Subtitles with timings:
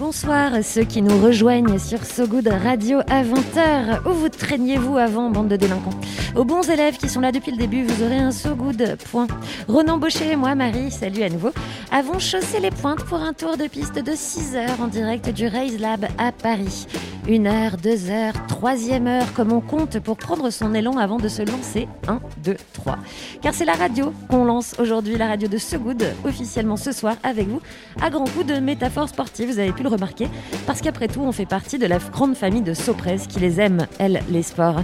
[0.00, 4.08] Bonsoir ceux qui nous rejoignent sur So Good Radio à 20h.
[4.08, 5.90] Où vous traîniez-vous avant, bande de délinquants?
[6.34, 8.96] Aux bons élèves qui sont là depuis le début, vous aurez un So Good.
[9.10, 9.26] Point.
[9.68, 11.50] Ronan Baucher et moi, Marie, salut à nouveau,
[11.92, 15.46] avons chaussé les pointes pour un tour de piste de 6 heures en direct du
[15.46, 16.86] Raise Lab à Paris.
[17.28, 21.28] Une heure, deux heures, troisième heure, comme on compte pour prendre son élan avant de
[21.28, 21.86] se lancer.
[22.08, 22.96] Un, deux, trois.
[23.42, 27.16] Car c'est la radio qu'on lance aujourd'hui, la radio de So Good, officiellement ce soir
[27.22, 27.60] avec vous,
[28.00, 30.28] à grands coups de métaphores sportives, vous avez pu remarquer,
[30.66, 33.86] parce qu'après tout, on fait partie de la grande famille de Soprez qui les aime,
[33.98, 34.82] elles, les sports.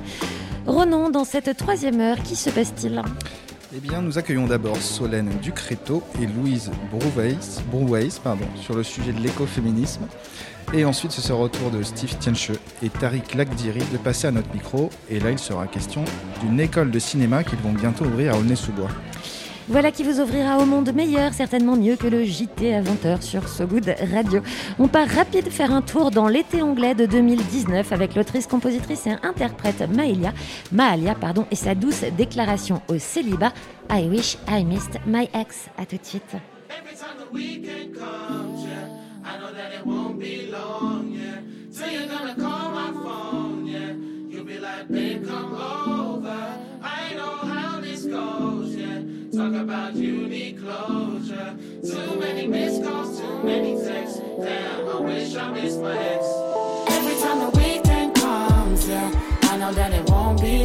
[0.67, 3.03] Ronan, dans cette troisième heure, qui se passe-t-il?
[3.75, 8.21] Eh bien, nous accueillons d'abord Solène Ducréto et Louise Brouweis,
[8.61, 10.03] sur le sujet de l'écoféminisme.
[10.73, 12.51] Et ensuite, ce sera au tour de Steve Tienche
[12.83, 14.91] et Tariq Lakdiri de passer à notre micro.
[15.09, 16.05] Et là, il sera question
[16.41, 18.91] d'une école de cinéma qu'ils vont bientôt ouvrir à Aulnay-sous-Bois.
[19.69, 23.49] Voilà qui vous ouvrira au monde meilleur, certainement mieux que le JT à 20h sur
[23.49, 24.41] So Good Radio.
[24.79, 29.17] On part rapide faire un tour dans l'été anglais de 2019 avec l'autrice, compositrice et
[29.27, 30.33] interprète Maëlia,
[30.71, 33.53] Mahalia pardon, et sa douce déclaration au célibat
[33.91, 35.67] I wish I missed my ex.
[35.77, 36.37] À tout de suite.
[49.37, 51.59] Talk about you need closure.
[51.83, 54.19] Too many missed calls, too many texts.
[54.19, 56.25] Damn, I wish I missed my ex.
[56.89, 60.65] Every time the weekend comes, yeah, I know that it won't be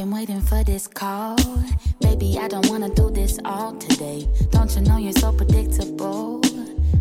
[0.00, 1.36] been waiting for this call.
[2.00, 4.26] Baby, I don't wanna do this all today.
[4.50, 6.40] Don't you know you're so predictable?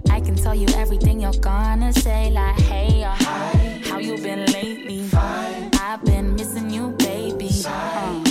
[0.09, 3.81] I can tell you everything you're gonna say, like hey or hi.
[3.85, 5.03] How you been lately?
[5.03, 5.69] Fine.
[5.79, 7.49] I've been missing you, baby.
[7.65, 8.21] Uh,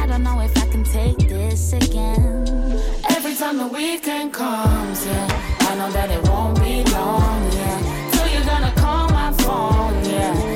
[0.00, 2.48] I don't know if I can take this again.
[3.08, 5.28] Every time the weekend comes, yeah,
[5.60, 8.10] I know that it won't be long, yeah.
[8.10, 10.51] Till you're gonna call my phone, yeah.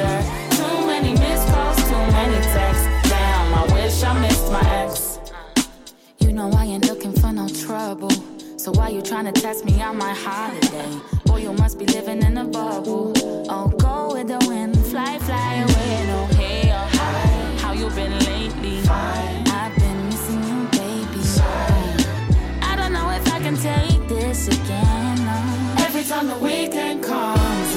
[0.00, 0.22] Closure.
[0.50, 2.86] Too many missed calls, too many texts.
[3.08, 5.18] Damn, I wish I missed my ex.
[6.18, 8.10] You know I ain't looking for no trouble.
[8.56, 10.90] So why you tryna test me on my holiday?
[11.24, 13.12] Boy, you must be living in a bubble.
[13.48, 16.06] Oh, go with the wind, fly, fly away.
[16.06, 17.56] No, hey or hi.
[17.62, 18.82] How you been lately?
[18.82, 19.48] Fine.
[19.48, 21.22] I've been missing you, baby.
[22.70, 25.16] I don't know if I can take this again.
[25.24, 25.84] no.
[25.86, 27.69] Every time the weekend comes,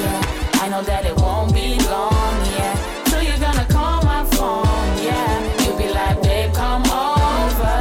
[0.63, 3.03] I know that it won't be long, yeah.
[3.07, 5.61] Till you're gonna call my phone, yeah.
[5.61, 7.75] You'll be like, babe, come over.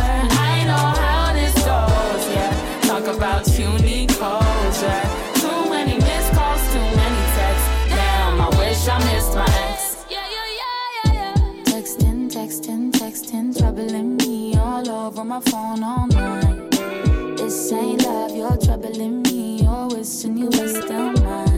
[0.50, 2.50] I know how this goes, yeah.
[2.82, 5.02] Talk about you need closure.
[5.38, 7.68] Too many missed calls, too many texts.
[7.86, 10.04] Damn, I wish I missed my ex.
[10.10, 11.62] Yeah, yeah, yeah, yeah, yeah.
[11.72, 16.72] Texting, texting, texting, troubling me all over my phone all night.
[17.36, 19.62] This ain't love, you're troubling me.
[19.62, 21.51] You're wishing you were still mine.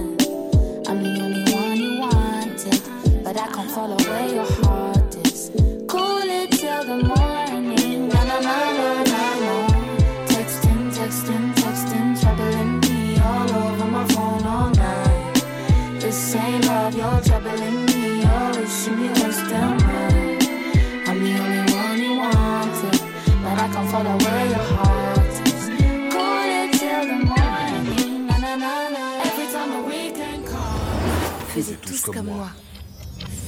[32.13, 32.51] Comme moi.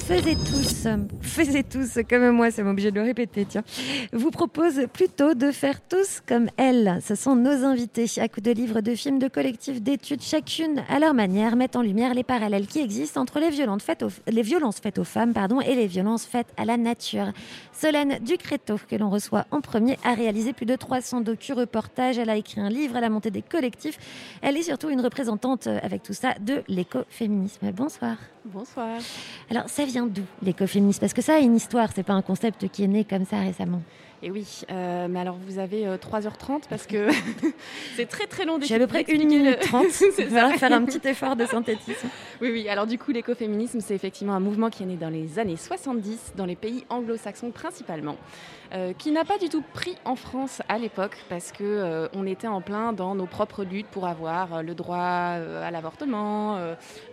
[0.06, 0.86] Faisez tous,
[1.20, 3.64] faisez tous comme moi, ça m'oblige de le répéter, tiens.
[4.12, 7.00] Vous propose plutôt de faire tous comme elle.
[7.04, 11.00] Ce sont nos invités, à coups de livres, de films, de collectifs, d'études, chacune à
[11.00, 14.42] leur manière, mettent en lumière les parallèles qui existent entre les violences faites aux, les
[14.42, 17.32] violences faites aux femmes pardon, et les violences faites à la nature.
[17.72, 22.16] Solène Ducréto, que l'on reçoit en premier, a réalisé plus de 300 docu-reportages.
[22.16, 23.98] Elle a écrit un livre, elle a monté des collectifs.
[24.40, 27.72] Elle est surtout une représentante, euh, avec tout ça, de l'écoféminisme.
[27.72, 28.16] Bonsoir.
[28.46, 28.98] Bonsoir.
[29.50, 31.00] Alors, ça vient d'où l'écoféminisme?
[31.00, 33.40] Parce que ça a une histoire, c'est pas un concept qui est né comme ça
[33.40, 33.80] récemment.
[34.22, 37.08] Et oui, euh, mais alors vous avez euh, 3h30 parce que
[37.96, 39.86] c'est très très long J'ai à peu près d'expliquer 1 minute le- 30.
[39.90, 42.08] C'est Il va faire un petit effort de synthétisme.
[42.40, 42.68] Oui, oui.
[42.68, 46.32] Alors du coup, l'écoféminisme, c'est effectivement un mouvement qui est né dans les années 70,
[46.36, 48.16] dans les pays anglo-saxons principalement,
[48.72, 52.26] euh, qui n'a pas du tout pris en France à l'époque parce que euh, on
[52.26, 56.58] était en plein dans nos propres luttes pour avoir euh, le droit à l'avortement,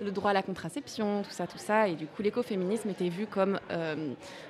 [0.02, 1.88] le droit à la contraception, tout ça, tout ça.
[1.88, 3.60] Et du coup, l'écoféminisme était vu comme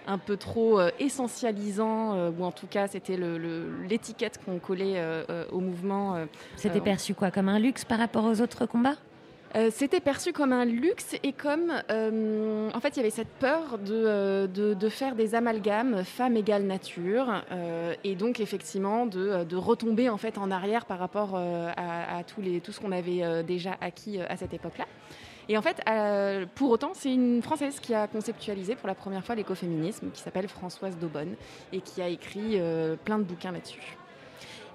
[0.07, 5.01] un peu trop essentialisant, ou en tout cas, c'était le- le- l'étiquette qu'on collait
[5.51, 6.17] au mouvement.
[6.55, 8.95] C'était perçu quoi Comme un luxe par rapport aux autres combats?
[9.55, 13.29] Euh, C'était perçu comme un luxe et comme, euh, en fait, il y avait cette
[13.39, 17.43] peur de, euh, de, faire des amalgames femme égale nature,
[18.03, 22.61] et donc effectivement de, de retomber en fait en arrière par rapport à, tous les,
[22.61, 24.85] tout ce qu'on avait déjà acquis à cette époque-là.
[25.49, 25.81] Et en fait,
[26.55, 30.47] pour autant, c'est une Française qui a conceptualisé pour la première fois l'écoféminisme, qui s'appelle
[30.47, 31.35] Françoise Daubonne,
[31.71, 32.59] et qui a écrit
[33.03, 33.97] plein de bouquins là-dessus.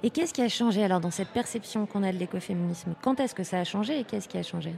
[0.02, 2.94] Et qu'est-ce qui a changé alors dans cette perception qu'on a de l'écoféminisme?
[3.02, 4.72] Quand est-ce que ça a changé et qu'est-ce qui a changé?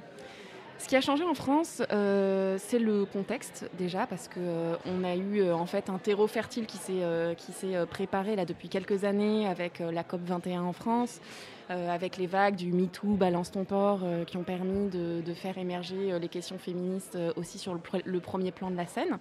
[0.81, 5.05] Ce qui a changé en France, euh, c'est le contexte déjà, parce que euh, on
[5.05, 9.47] a eu euh, en fait un terreau fertile qui s'est préparé là depuis quelques années
[9.47, 11.21] avec la COP 21 en France,
[11.69, 16.29] avec les vagues du MeToo, Balance ton port, qui ont permis de, faire émerger les
[16.29, 19.19] questions féministes aussi sur le premier plan de la scène.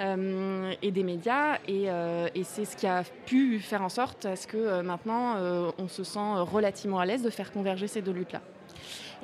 [0.00, 4.26] Euh, et des médias et, euh, et c'est ce qui a pu faire en sorte
[4.26, 5.36] à ce que euh, maintenant
[5.78, 6.18] on se sent
[6.52, 8.40] relativement à l'aise de faire converger ces deux luttes là.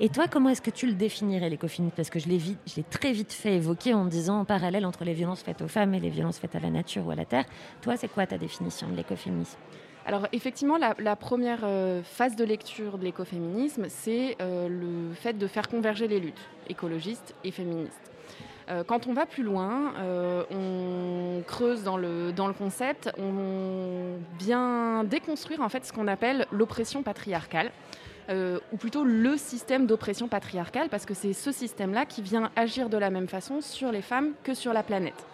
[0.01, 2.75] Et toi, comment est-ce que tu le définirais, l'écoféminisme Parce que je l'ai vite- je
[2.77, 5.95] l'ai très vite fait évoquer en disant en parallèle entre les violences faites aux femmes
[5.95, 7.45] et les violences faites à la nature ou à la terre.
[7.81, 9.57] Toi, c'est quoi ta définition de l'écoféminisme?
[10.07, 15.35] Alors effectivement, la, la première euh, phase de lecture de l'écoféminisme, c'est euh, le fait
[15.39, 18.11] de faire converger les luttes écologistes et féministes.
[18.71, 25.61] Euh, quand on va plus loin, euh, on creuse dans le, concept, on vient déconstruire
[25.61, 27.71] en fait ce qu'on appelle l'oppression patriarcale.
[28.31, 32.89] euh, ou plutôt le système d'oppression patriarcale, parce que c'est ce système-là qui vient agir
[32.89, 35.27] de la même façon sur les femmes que sur la planète.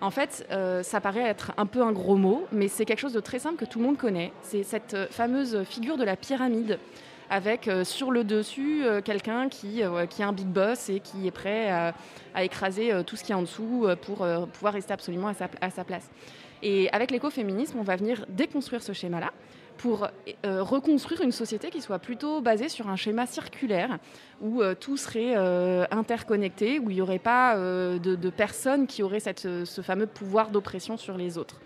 [0.00, 0.46] En fait,
[0.82, 3.56] ça paraît être un peu un gros mot, mais c'est quelque chose de très simple
[3.56, 4.32] que tout le monde connaît.
[4.42, 6.78] C'est cette fameuse figure de la pyramide,
[7.30, 10.98] avec euh, sur le dessus euh, quelqu'un qui, euh, qui est un big boss et
[10.98, 11.94] qui est prêt à,
[12.42, 16.08] écraser tout ce qui est en dessous pour pouvoir rester absolument à sa, place.
[16.62, 19.32] Et avec l'écoféminisme, on va venir déconstruire ce schéma-là
[19.76, 20.08] pour
[20.44, 23.98] reconstruire une société qui soit plutôt basée sur un schéma circulaire,
[24.40, 25.34] où tout serait
[25.90, 31.16] interconnecté, où il n'y aurait pas de, personnes qui auraient ce fameux pouvoir d'oppression sur
[31.16, 31.60] les autres.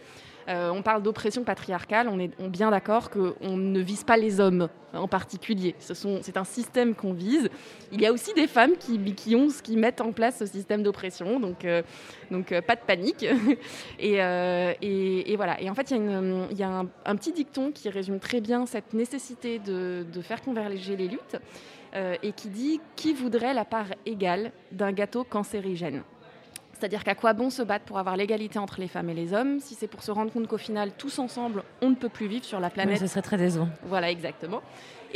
[0.49, 4.69] Euh, on parle d'oppression patriarcale, on est bien d'accord qu'on ne vise pas les hommes
[4.93, 5.75] en particulier.
[5.79, 7.49] C'est un système qu'on vise.
[7.93, 11.41] Il y a aussi des femmes qui, ont, qui mettent en place ce système d'oppression,
[11.41, 11.83] donc, euh,
[12.31, 13.27] donc euh, pas de panique.
[13.99, 15.61] et, voilà.
[15.61, 19.59] Et en fait, il y a, un, petit dicton qui résume très bien cette nécessité
[19.59, 21.37] de, de faire converger les luttes
[22.25, 26.03] et qui dit qui voudrait la part égale d'un gâteau cancérigène?
[26.79, 29.61] C'est-à-dire qu'à quoi bon se battre pour avoir l'égalité entre les femmes et les hommes
[29.61, 32.45] si c'est pour se rendre compte qu'au final, tous ensemble, on ne peut plus vivre
[32.45, 33.69] sur la planète Ce serait très décevant.
[33.87, 34.63] voilà, exactement.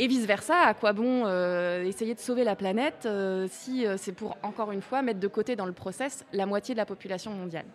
[0.01, 4.13] Et vice-versa, à quoi bon euh, essayer de sauver la planète euh, si euh, c'est
[4.13, 7.31] pour, encore une fois, mettre de côté dans le process la moitié de la population
[7.31, 7.65] mondiale?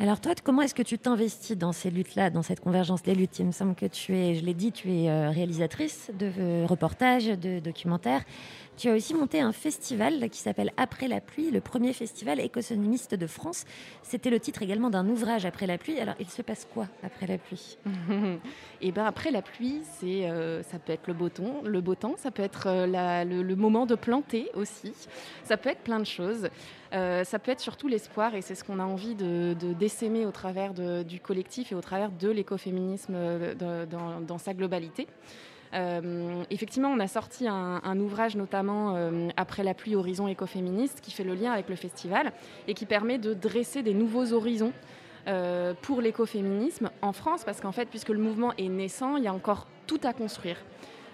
[0.00, 3.38] Alors toi, comment est-ce que tu t'investis dans ces luttes-là, dans cette convergence des luttes?
[3.38, 7.60] Il me semble que tu es, je l'ai dit, tu es réalisatrice de reportages, de
[7.60, 8.24] documentaires.
[8.76, 13.14] Tu as aussi monté un festival qui s'appelle Après la pluie, le premier festival économiste
[13.14, 13.64] de France.
[14.02, 16.00] C'était le titre également d'un ouvrage Après la pluie.
[16.00, 17.78] Alors, il se passe quoi après la pluie?
[18.80, 21.94] Et ben après la pluie, c'est euh, ça peut être le beau temps, le beau
[21.94, 24.92] temps, ça peut être euh, le, moment de planter aussi,
[25.44, 26.48] ça peut être plein de choses.
[26.92, 30.26] Euh, ça peut être surtout l'espoir et c'est ce qu'on a envie de, de décémer
[30.26, 33.14] au travers du collectif et au travers de l'écoféminisme
[33.58, 35.06] dans, dans sa globalité.
[35.74, 41.10] Euh, effectivement, on a sorti un, ouvrage notamment euh, après la pluie Horizon écoféministe qui
[41.10, 42.32] fait le lien avec le festival
[42.68, 44.72] et qui permet de dresser des nouveaux horizons
[45.26, 49.28] euh, pour l'écoféminisme en France, parce qu'en fait, puisque le mouvement est naissant, il y
[49.28, 50.58] a encore tout à construire.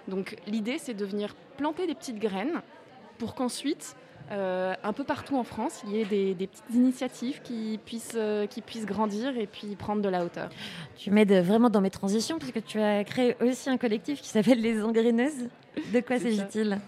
[0.08, 2.60] Donc l'idée, c'est de venir planter des petites graines
[3.18, 3.96] pour qu'ensuite,
[4.30, 8.12] euh, un peu partout en France, il y ait des, des petites initiatives qui puissent,
[8.16, 10.50] euh, qui puissent grandir et puis prendre de la hauteur.
[10.96, 14.60] Tu m'aides vraiment dans mes transitions puisque tu as créé aussi un collectif qui s'appelle
[14.60, 15.48] Les Engraineuses.
[15.92, 16.78] De quoi s'agit-il?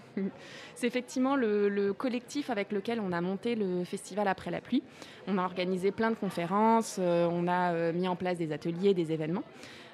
[0.75, 4.83] C'est effectivement le, le collectif avec lequel on a monté le festival Après la pluie.
[5.27, 9.11] On a organisé plein de conférences, euh, on a mis en place des ateliers, des
[9.11, 9.43] événements.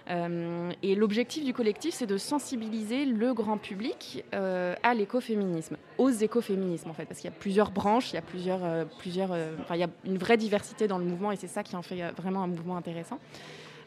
[0.10, 6.10] Euh, et l'objectif du collectif, c'est de sensibiliser le grand public euh, à l'écoféminisme, aux
[6.10, 9.38] écoféminismes en fait, parce qu'il y a plusieurs branches, il y a plusieurs, euh, plusieurs,
[9.72, 12.12] il y a une vraie diversité dans le mouvement et c'est ça qui en fait
[12.18, 13.20] vraiment un mouvement intéressant.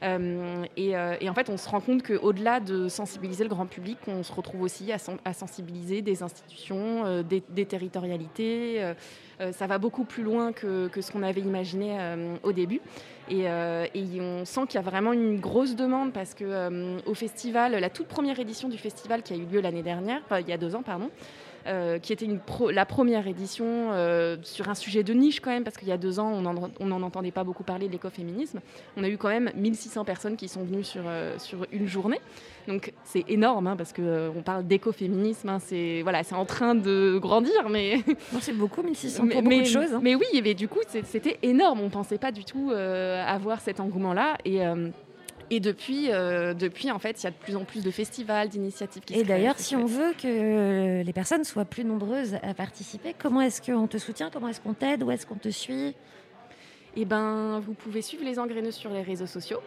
[0.03, 3.67] Euh, et, euh, et en fait, on se rend compte qu'au-delà de sensibiliser le grand
[3.67, 8.83] public, on se retrouve aussi à, sen- à sensibiliser des institutions, euh, des, territorialités.
[9.53, 11.97] ça va beaucoup plus loin que, ce qu'on avait imaginé
[12.43, 12.81] au début.
[13.31, 13.47] Et,
[14.21, 18.39] on sent qu'il y a vraiment une grosse demande parce que festival, la toute première
[18.41, 21.11] édition du festival qui a eu lieu l'année dernière, il y a deux ans, pardon,
[21.67, 25.51] euh, qui était une pro- la première édition euh, sur un sujet de niche quand
[25.51, 27.93] même, parce qu'il y a deux ans, on n'en on entendait pas beaucoup parler de
[27.93, 28.61] l'écoféminisme.
[28.97, 32.21] On a eu quand même 1600 personnes qui sont venues sur, euh, sur une journée.
[32.69, 37.69] Donc c'est énorme, hein, parce qu'on parle d'écoféminisme, hein, c'est voilà, en train de grandir,
[37.71, 38.01] mais...
[38.41, 39.93] c'est beaucoup, 1600 mais, pour beaucoup mais- de choses.
[39.95, 40.01] hein.
[40.03, 41.81] Mais oui, mais du coup, c'était énorme.
[41.81, 44.37] On ne pensait pas du tout avoir cet engouement-là.
[44.45, 44.61] Et...
[45.43, 47.91] euh, et depuis, euh, depuis, en fait, il y a de plus en plus de
[47.91, 52.55] festivals, d'initiatives qui Et d'ailleurs, si on veut que les personnes soient plus nombreuses à
[52.55, 55.95] participer, comment est-ce qu'on te soutient Comment est-ce qu'on t'aide Où est-ce qu'on te suit?
[56.97, 59.61] Eh ben, vous pouvez suivre les engraineux sur les réseaux sociaux.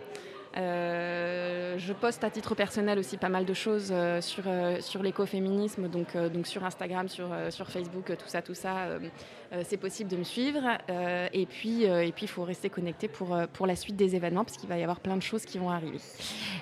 [0.58, 5.04] Euh, je poste à titre personnel aussi pas mal de choses euh, sur, euh, sur
[5.04, 8.88] l'écoféminisme, donc, donc sur Instagram, sur, sur Facebook, tout ça, tout ça.
[9.64, 10.64] c'est possible de me suivre.
[11.34, 14.70] Et puis, et il faut rester connecté pour, pour la suite des événements, parce qu'il
[14.70, 16.00] va y avoir plein de choses qui vont arriver.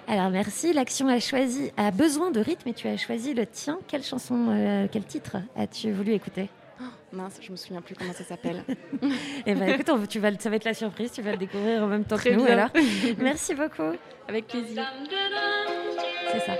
[0.07, 3.79] Alors merci, l'action a choisi, a besoin de rythme et tu as choisi le tien.
[3.87, 6.49] Quelle chanson, quel titre as-tu voulu écouter?
[7.13, 8.63] Mince, je me souviens plus comment ça s'appelle.
[9.45, 11.83] Eh ben écoute, on- tu vas, ça va être la surprise, tu vas le découvrir
[11.83, 12.53] en même temps Très que nous bien.
[12.57, 12.69] alors.
[13.17, 13.91] Merci beaucoup.
[14.27, 14.83] Avec plaisir.
[16.31, 16.53] C'est ça.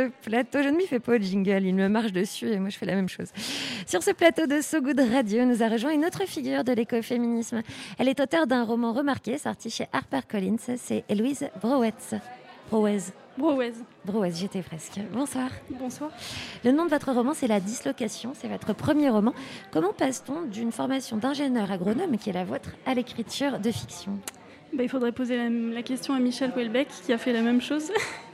[0.00, 2.70] Ce plateau, je ne m'y fais pas au jingle, il me marche dessus et moi
[2.70, 3.28] je fais la même chose.
[3.86, 7.62] Sur ce plateau de So Good Radio, nous a rejoint une autre figure de l'écoféminisme.
[7.98, 10.76] Elle est auteure d'un roman remarqué, sorti chez HarperCollins.
[10.76, 12.14] C'est Héloïse Brouetz.
[12.70, 12.98] Brouez.
[13.36, 13.72] Brouez.
[14.04, 15.00] Brouez, j'étais presque.
[15.12, 15.50] Bonsoir.
[15.70, 16.10] Bonsoir.
[16.64, 18.32] Le nom de votre roman, c'est La Dislocation.
[18.34, 19.34] C'est votre premier roman.
[19.72, 24.18] Comment passe-t-on d'une formation d'ingénieur agronome, qui est la vôtre, à l'écriture de fiction?
[24.72, 27.60] Bah, il faudrait poser la, la question à Michel Houellebecq qui a fait la même
[27.60, 27.90] chose.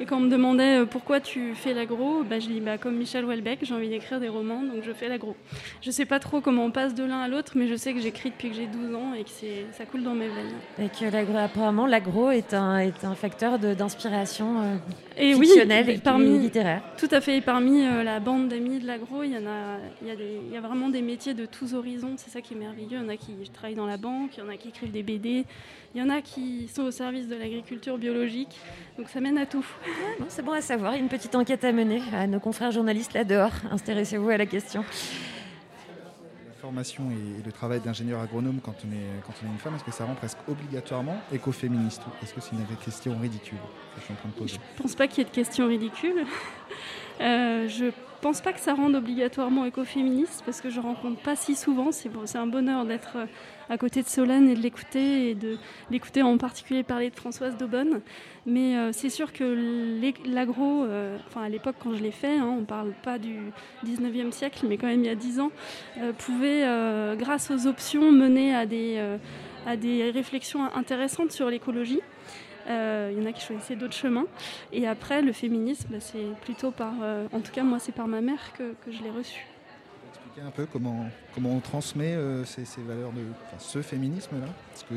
[0.00, 2.96] Et quand on me demandait euh, pourquoi tu fais l'agro, bah, je dis bah, comme
[2.96, 5.34] Michel Houellebecq, j'ai envie d'écrire des romans, donc je fais l'agro.
[5.82, 8.00] Je sais pas trop comment on passe de l'un à l'autre, mais je sais que
[8.00, 9.30] j'écris depuis que j'ai 12 ans et que
[9.72, 10.54] ça coule dans mes veines.
[10.78, 14.78] Et que l'agro, apparemment, l'agro est un, est un facteur d'inspiration
[15.18, 16.82] euh, Et oui, et parmi- littéraire.
[16.96, 17.38] Tout à fait.
[17.38, 20.16] Et parmi euh, la bande d'amis de l'agro, il y en a, il y, a
[20.16, 22.14] des- il y a vraiment des métiers de tous horizons.
[22.16, 22.88] C'est ça qui est merveilleux.
[22.92, 24.92] Il y en a qui travaillent dans la banque, il y en a qui écrivent
[24.92, 25.44] des BD,
[25.94, 28.56] il y en a qui sont au service de l'agriculture biologique.
[28.98, 29.66] Donc ça mène à tout.
[30.28, 30.92] C'est bon à savoir.
[30.94, 33.52] Il y a une petite enquête à mener à nos confrères journalistes là dehors.
[33.70, 34.84] Intéressez-vous à la question.
[36.68, 39.84] Formation et le travail d'ingénieur agronome quand on, est, quand on est une femme, est-ce
[39.84, 43.56] que ça rend presque obligatoirement écoféministe ou est-ce que c'est une question ridicule
[43.96, 46.26] je suis pense pas qu'il y ait de questions ridicules.
[47.20, 47.86] Euh, je
[48.20, 51.90] pense pas que ça rende obligatoirement écoféministe parce que je rencontre pas si souvent.
[51.90, 53.26] C'est un bonheur d'être euh,
[53.70, 55.58] à côté de Solène et de l'écouter et de
[55.90, 58.00] l'écouter en particulier parler de Françoise Daubonne.
[58.46, 62.56] Mais euh, c'est sûr que l'agro, euh, enfin à l'époque quand je l'ai fait, hein,
[62.60, 63.36] on parle pas du
[63.84, 65.50] 19e siècle, mais quand même il y a 10 ans,
[65.98, 66.64] euh, pouvait,
[67.16, 69.00] grâce aux options, mener à des,
[69.66, 72.00] à des réflexions intéressantes sur l'écologie.
[72.66, 74.26] Il y en a qui choisissaient d'autres chemins.
[74.72, 76.92] Et après, le féminisme, bah, c'est plutôt par,
[77.32, 79.46] en tout cas moi, c'est par ma mère que, que je l'ai reçu.
[80.46, 83.22] Un peu comment, comment on transmet euh, ces, valeurs de
[83.58, 84.94] ce féminisme-là Parce que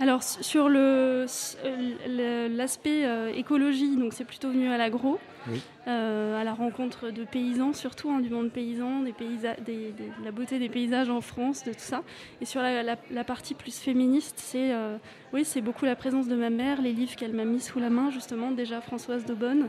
[0.00, 1.24] Alors sur le-
[1.64, 5.60] euh, l'aspect euh, écologie, donc c'est plutôt venu à l'agro, Oui.
[5.86, 10.08] euh, à la rencontre de paysans surtout, hein, du monde paysan, des paysa- des- des-
[10.18, 12.02] de la beauté des paysages en France, de tout ça.
[12.40, 14.96] Et sur la, la- la partie plus féministe, c'est euh,
[15.32, 17.88] oui, c'est beaucoup la présence de ma mère, les livres qu'elle m'a mis sous la
[17.88, 19.68] main justement, déjà Françoise Daubonne,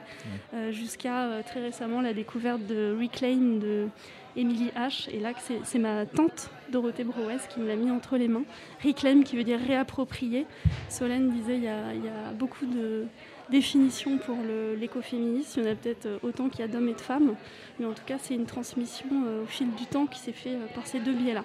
[0.72, 3.88] jusqu'à très récemment la découverte de Reclaim de
[4.36, 5.08] Émilie H.
[5.14, 5.32] Et là,
[5.64, 8.44] c'est ma tante Dorothée Brouès qui me l'a mis entre les mains.
[8.84, 10.46] Reclaim qui veut dire réapproprier.
[10.90, 13.06] Solène disait il y a, il y a beaucoup de
[13.50, 14.38] définitions pour
[14.80, 15.62] l'écoféminisme.
[15.62, 17.36] Il y en a peut-être euh, autant qu'il y a d'hommes et de femmes.
[17.80, 20.56] Mais en tout cas, c'est une transmission euh, au fil du temps qui s'est fait
[20.56, 21.44] euh, par ces deux biais-là.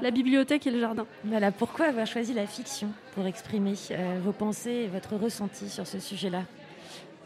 [0.00, 1.06] La bibliothèque et le jardin.
[1.24, 5.86] Voilà, pourquoi avoir choisi la fiction pour exprimer euh, vos pensées et votre ressenti sur
[5.86, 6.44] ce sujet-là?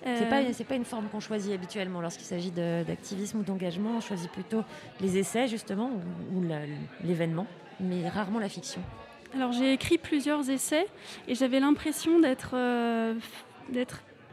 [0.05, 3.43] C'est Euh, pas, c'est pas une forme qu'on choisit habituellement lorsqu'il s'agit de- d'activisme ou
[3.43, 3.91] d'engagement.
[3.97, 4.63] On choisit plutôt
[5.01, 5.91] les essais, justement,
[6.35, 6.43] ou,
[7.05, 7.47] l'événement,
[7.81, 8.81] mais rarement la fiction.
[9.35, 10.87] Alors j'ai écrit plusieurs essais
[11.27, 13.15] et j'avais l'impression d'être euh,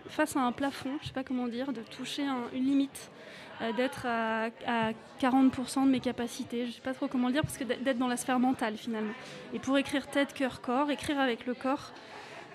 [0.08, 3.12] face à un plafond, je sais pas comment dire, de toucher un- une limite,
[3.62, 7.42] euh, d'être à, à 40% de mes capacités, je sais pas trop comment le dire,
[7.42, 9.14] parce que d'être dans la sphère mentale finalement.
[9.54, 11.92] Et pour écrire tête, cœur, corps, écrire avec le corps,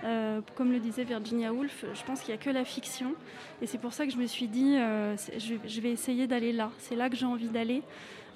[0.04, 3.14] euh, comme le disait Virginia Woolf, je pense qu'il n'y a que la fiction.
[3.62, 6.52] Et c'est pour ça que je me suis dit, euh, je, je vais essayer d'aller
[6.52, 6.70] là.
[6.78, 7.82] C'est là que j'ai envie d'aller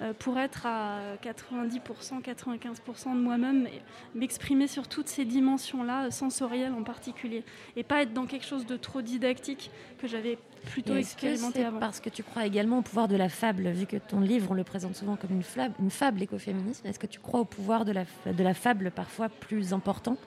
[0.01, 3.67] euh, pour être à 90%, 95% de moi-même,
[4.13, 7.43] m'exprimer sur toutes ces dimensions-là, sensorielles en particulier.
[7.75, 10.37] Et pas être dans quelque chose de trop didactique que j'avais
[10.71, 11.79] plutôt que expérimenté avant.
[11.79, 14.53] parce que tu crois également au pouvoir de la fable, vu que ton livre, on
[14.55, 17.85] le présente souvent comme une, fla- une fable écoféministe, est-ce que tu crois au pouvoir
[17.85, 20.17] de la, f- de la fable parfois plus important?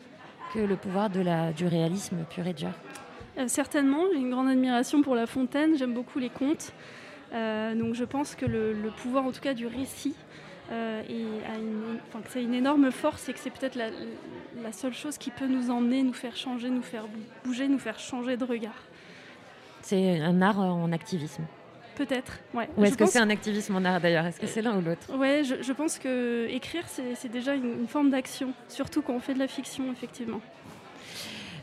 [0.52, 2.70] Que le pouvoir de la, du réalisme pur et dur
[3.38, 6.72] Euh, certainement, j'ai une grande admiration pour La Fontaine, j'aime beaucoup les contes.
[7.32, 10.14] Euh, donc je pense que le, le pouvoir, en tout cas, du récit,
[10.72, 13.90] euh, a une, enfin, que c'est une énorme force et que c'est peut-être la,
[14.62, 17.04] la seule chose qui peut nous emmener, nous faire changer, nous faire
[17.44, 18.82] bouger, nous faire changer de regard.
[19.82, 21.44] C'est un art en activisme.
[21.98, 22.68] Peut-être, ouais.
[22.76, 24.24] Ou est-ce que pense- c'est un activisme en art d'ailleurs?
[24.24, 25.12] Est-ce que c'est l'un ou l'autre?
[25.16, 29.18] Ouais, je, je pense que écrire, c'est déjà une, une forme d'action, surtout quand on
[29.18, 30.40] fait de la fiction, effectivement.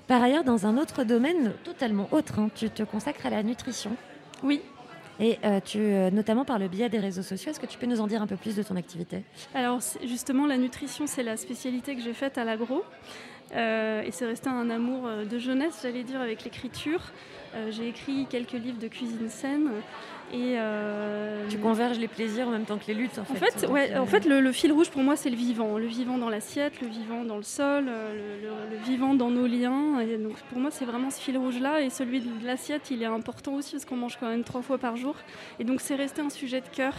[0.07, 3.95] Par ailleurs, dans un autre domaine totalement autre, hein, tu te consacres à la nutrition.
[4.43, 4.61] Oui.
[5.21, 7.85] Et euh, tu, euh, notamment par le biais des réseaux sociaux, est-ce que tu peux
[7.85, 9.23] nous en dire un peu plus de ton activité?
[9.53, 12.83] Alors justement, la nutrition, c'est la spécialité que j'ai faite à l'agro.
[13.53, 16.99] Euh, et c'est resté un amour euh, de jeunesse, j'allais dire, avec l'écriture.
[17.55, 19.69] Euh, j'ai écrit quelques livres de cuisine saine.
[20.33, 23.67] Et euh, Tu converges les plaisirs en même temps que les luttes, en En fait.
[23.67, 25.77] ouais, en fait le, le fil rouge pour moi, c'est le vivant.
[25.77, 29.45] Le vivant dans l'assiette, le vivant dans le sol, le, le- le vivant dans nos
[29.45, 29.99] liens.
[29.99, 31.81] Et donc pour moi, c'est vraiment ce fil rouge-là.
[31.81, 34.79] Et celui de l'assiette, il est important aussi parce qu'on mange quand même trois fois
[34.79, 35.15] par jour.
[35.59, 36.93] Et donc c'est resté un sujet de cœur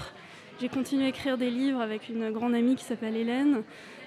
[0.58, 3.62] j'ai continué à écrire des livres avec une grande amie qui s'appelle Hélène.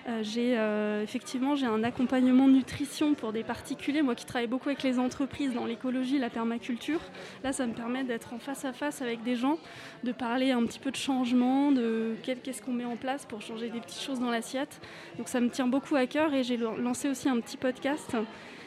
[0.10, 4.70] Euh, j'ai euh, effectivement j'ai un accompagnement nutrition pour des particuliers, moi qui travaille beaucoup
[4.70, 7.02] avec les entreprises dans l'écologie, la permaculture.
[7.44, 9.60] Là, ça me permet d'être en face à face avec des gens,
[10.04, 13.70] de parler un petit peu de changement, de qu'est-ce qu'on met en place pour changer
[13.70, 14.82] des petites choses dans l'assiette.
[15.18, 18.18] Donc ça me tient beaucoup à cœur et j'ai lancé aussi un petit podcast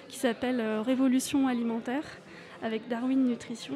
[0.09, 2.05] qui s'appelle euh, Révolution alimentaire
[2.63, 3.75] avec Darwin Nutrition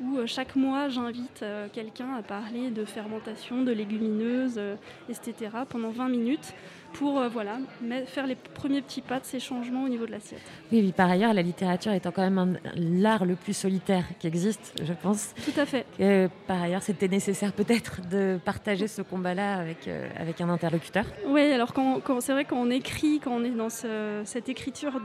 [0.00, 4.60] où chaque mois j'invite quelqu'un à parler de fermentation, de légumineuses,
[5.08, 5.50] etc.
[5.68, 6.54] pendant 20 minutes
[6.94, 7.58] pour euh, voilà,
[8.06, 10.40] faire les premiers petits pas de ces changements au niveau de l'assiette.
[10.72, 14.74] Oui, oui, par ailleurs, la littérature étant quand même l'art le plus solitaire qui existe,
[14.82, 15.34] je pense.
[15.44, 15.86] Tout à fait.
[15.98, 21.04] que, par ailleurs, c'était nécessaire peut-être de partager ce combat-là avec, euh, avec un interlocuteur.
[21.26, 24.48] Oui, alors quand, quand- c'est vrai quand on écrit, quand on est dans ce- cette
[24.48, 25.00] écriture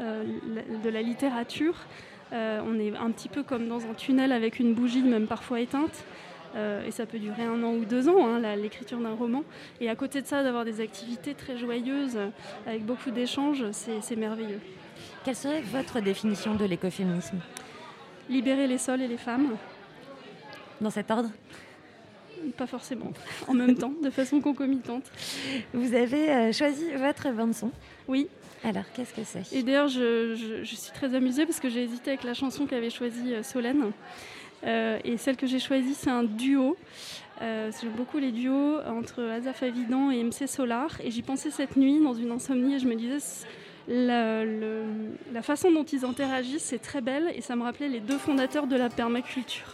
[0.00, 0.24] euh,
[0.82, 1.74] de la littérature,
[2.32, 5.60] euh, on est un petit peu comme dans un tunnel avec une bougie, même parfois
[5.60, 6.04] éteinte.
[6.54, 9.42] Euh, et ça peut durer un an ou deux ans, hein, l'écriture d'un roman.
[9.80, 12.18] Et à côté de ça, d'avoir des activités très joyeuses,
[12.66, 14.60] avec beaucoup d'échanges, c'est merveilleux.
[15.24, 17.38] Quelle serait votre définition de l'écoféminisme?
[18.28, 19.56] Libérer les sols et les femmes
[20.80, 21.30] Dans cet ordre?
[22.56, 23.12] Pas forcément,
[23.48, 25.04] en même temps, de façon concomitante.
[25.72, 27.70] Vous avez euh, choisi votre bande-son
[28.08, 28.28] Oui.
[28.64, 29.56] Alors, qu'est-ce que c'est?
[29.56, 32.66] Et d'ailleurs, je, je- je suis très amusée parce que j'ai hésité avec la chanson
[32.66, 33.90] qu'avait choisie euh, Solène.
[34.64, 36.76] Euh, et celle que j'ai choisie, c'est un duo.
[37.40, 40.90] Euh, J'aime beaucoup les duos entre Azaf Avidan et MC Solar.
[41.02, 43.18] Et j'y pensais cette nuit dans une insomnie et je me disais,
[43.88, 44.84] la, le-
[45.32, 47.32] la façon dont ils interagissent, c'est très belle.
[47.34, 49.66] Et ça me rappelait les deux fondateurs de la permaculture.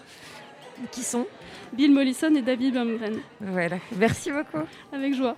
[0.92, 1.27] Qui sont?
[1.72, 3.18] Bill Mollison et David Baumgren.
[3.40, 4.64] Voilà, merci beaucoup.
[4.92, 5.37] Avec joie.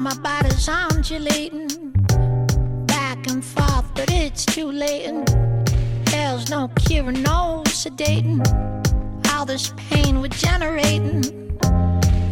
[0.00, 1.68] My body's undulating
[3.94, 5.04] but it's too late.
[5.06, 5.26] And
[6.06, 8.40] there's no cure, no sedating.
[9.32, 11.22] All this pain we're generating,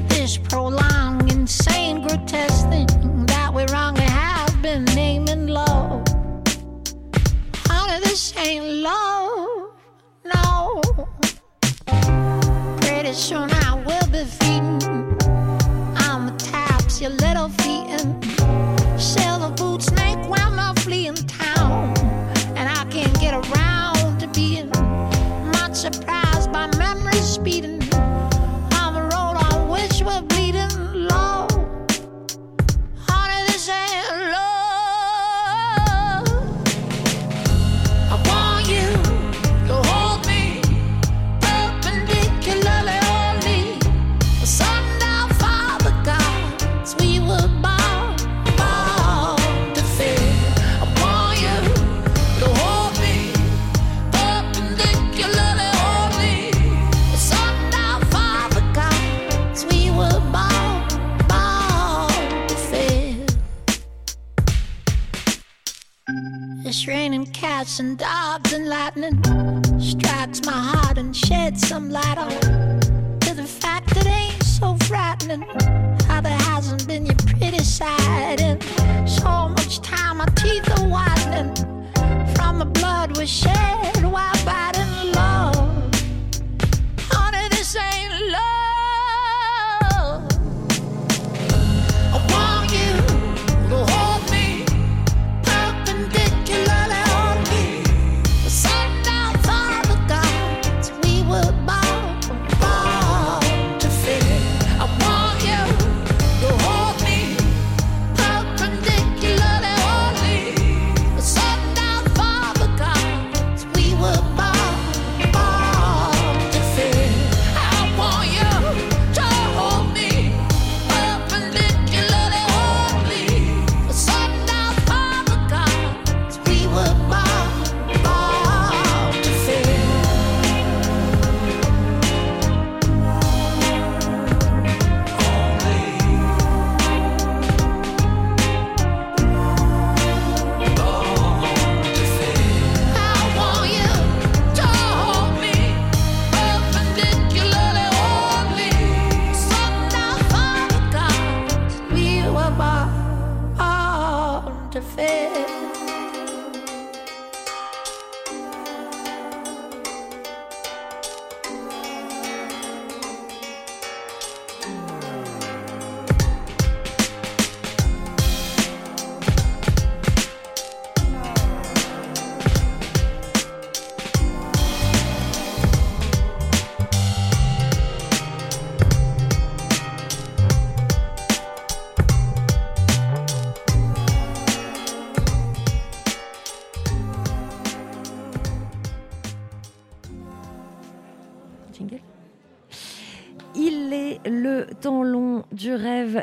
[0.09, 2.87] this prolonged, insane, grotesque thing
[3.27, 6.07] that we wrongly have been naming love.
[7.67, 9.71] Honey, this ain't love,
[10.25, 10.81] no.
[12.81, 13.70] Pretty soon I
[67.61, 69.21] cats and dogs and lightning
[69.79, 72.31] strikes my heart and sheds some light on
[73.21, 75.43] to the fact that ain't so frightening.
[76.09, 78.59] How there hasn't been your pretty side in
[79.07, 80.17] so much time.
[80.17, 81.55] My teeth are whitening
[82.35, 83.90] from the blood we shed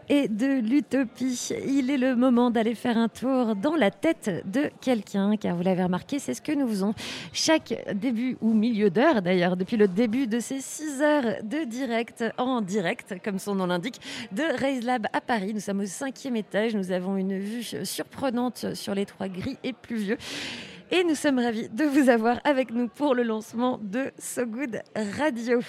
[0.10, 1.50] et de l'utopie.
[1.67, 5.63] Il est le moment d'aller faire un tour dans la tête de quelqu'un, car vous
[5.63, 6.93] l'avez remarqué, c'est ce que nous faisons
[7.34, 12.24] chaque début ou milieu d'heure d'ailleurs, depuis le début de ces 6 heures de direct,
[12.38, 14.00] en direct, comme son nom l'indique,
[14.32, 15.54] de Raise Lab à Paris.
[15.54, 19.74] Nous sommes au cinquième étage, nous avons une vue surprenante sur les trois gris et
[19.74, 20.17] pluvieux.
[20.89, 24.82] Et nous sommes ravis de vous avoir avec nous pour le lancement de So Good
[25.17, 25.60] Radio.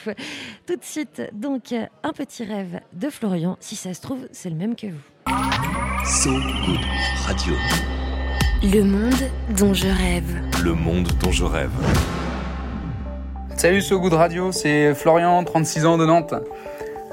[0.64, 3.57] Tout de suite, donc, un petit rêve de Florian.
[3.59, 5.35] Si ça se trouve, c'est le même que vous.
[6.04, 6.81] So Good
[7.26, 7.54] Radio.
[8.62, 10.40] Le monde dont je rêve.
[10.62, 11.72] Le monde dont je rêve.
[13.57, 16.35] Salut So Good Radio, c'est Florian, 36 ans de Nantes.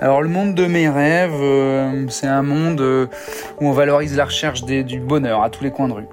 [0.02, 3.08] Alors le monde de mes rêves, euh, c'est un monde euh,
[3.62, 6.08] où on valorise la recherche du bonheur à tous les coins de rue.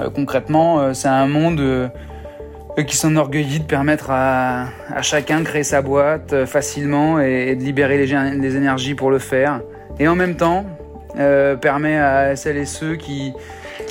[0.00, 1.90] Euh, concrètement, c'est un monde
[2.86, 4.66] qui s'enorgueillit de permettre à,
[5.02, 9.60] chacun de créer sa boîte facilement et, de libérer les, énergies pour le faire.
[10.00, 10.64] Et en même temps,
[11.60, 13.34] permet à celles et ceux qui,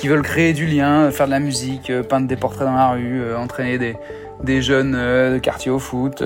[0.04, 3.78] veulent créer du lien, faire de la musique, peindre des portraits dans la rue, entraîner
[3.78, 3.96] des,
[4.42, 6.22] des jeunes de quartier au foot,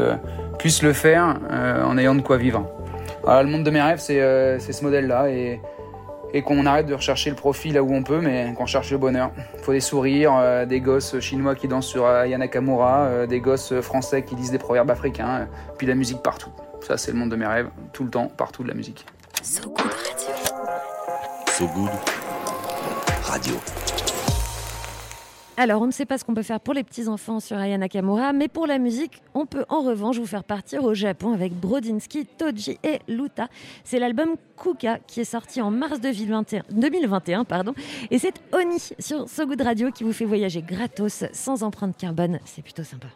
[0.59, 2.67] puissent le faire en ayant de quoi vivre.
[3.27, 5.61] Voilà, le monde de mes rêves, c'est euh, c'est ce modèle-là et,
[6.33, 8.99] et qu'on arrête de rechercher le profit là où on peut, mais qu'on cherche le
[8.99, 9.33] bonheur.
[9.55, 13.41] Il faut des sourires, euh, des gosses chinois qui dansent sur Aya Nakamura, euh, des
[13.41, 15.45] gosses français qui lisent des proverbes africains, euh,
[15.77, 16.51] puis de la musique partout.
[16.87, 19.05] Ça, c'est le monde de mes rêves, tout le temps, partout de la musique.
[19.43, 20.35] So Good Radio.
[21.49, 21.91] So Good
[23.25, 23.55] Radio.
[25.59, 28.35] Alors, on ne sait pas ce qu'on peut faire pour les petits-enfants sur Aya Nakamura,
[28.35, 32.27] mais pour la musique, on peut en revanche vous faire partir au Japon avec Brodinski,
[32.27, 33.49] Toji et Luta.
[33.83, 37.75] C'est l'album Kuka qui est sorti en mars 2021, 2021 pardon,
[38.11, 42.39] et c'est Oni sur So Good Radio qui vous fait voyager gratos, sans empreinte carbone.
[42.45, 43.09] C'est plutôt sympa.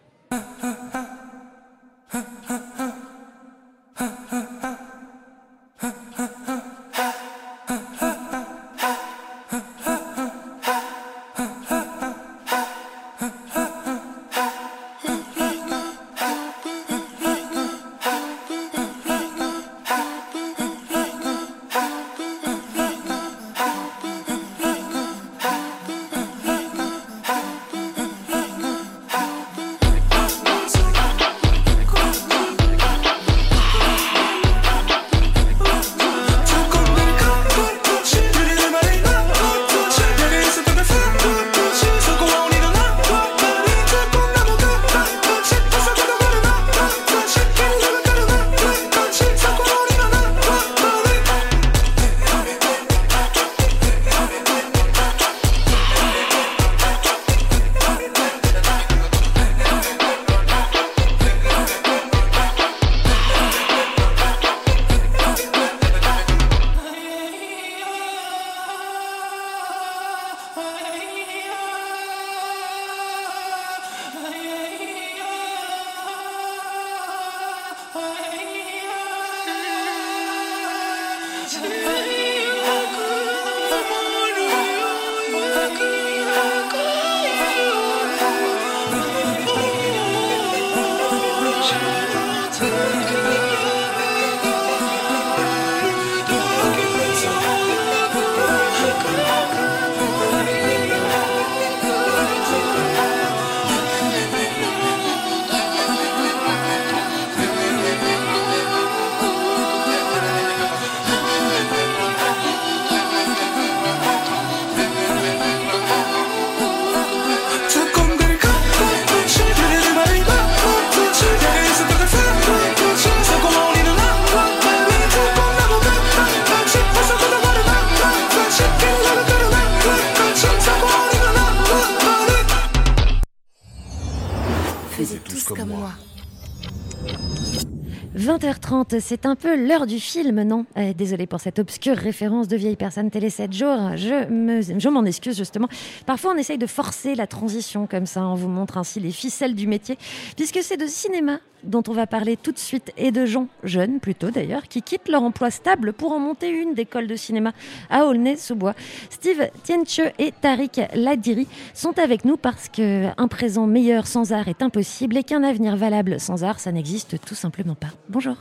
[138.21, 140.67] 20h30, c'est un peu l'heure du film, non?
[140.77, 143.97] Euh, Désolée pour cette obscure référence de vieille personne télé 7 jours.
[143.97, 145.69] Je je m'en excuse justement.
[146.05, 148.27] Parfois, on essaye de forcer la transition comme ça.
[148.27, 149.97] On vous montre ainsi les ficelles du métier,
[150.37, 154.01] puisque c'est de cinéma dont on va parler tout de suite et de gens jeunes
[154.01, 157.53] plutôt d'ailleurs qui quittent leur emploi stable pour en monter une d'école de cinéma
[157.90, 158.75] à Aulnay-sous-Bois.
[159.11, 164.49] Steve Tienche et Tariq Ladiri sont avec nous parce que un présent meilleur sans art
[164.49, 167.88] est impossible et qu'un avenir valable sans art, ça n'existe tout simplement pas.
[168.09, 168.37] Bonjour.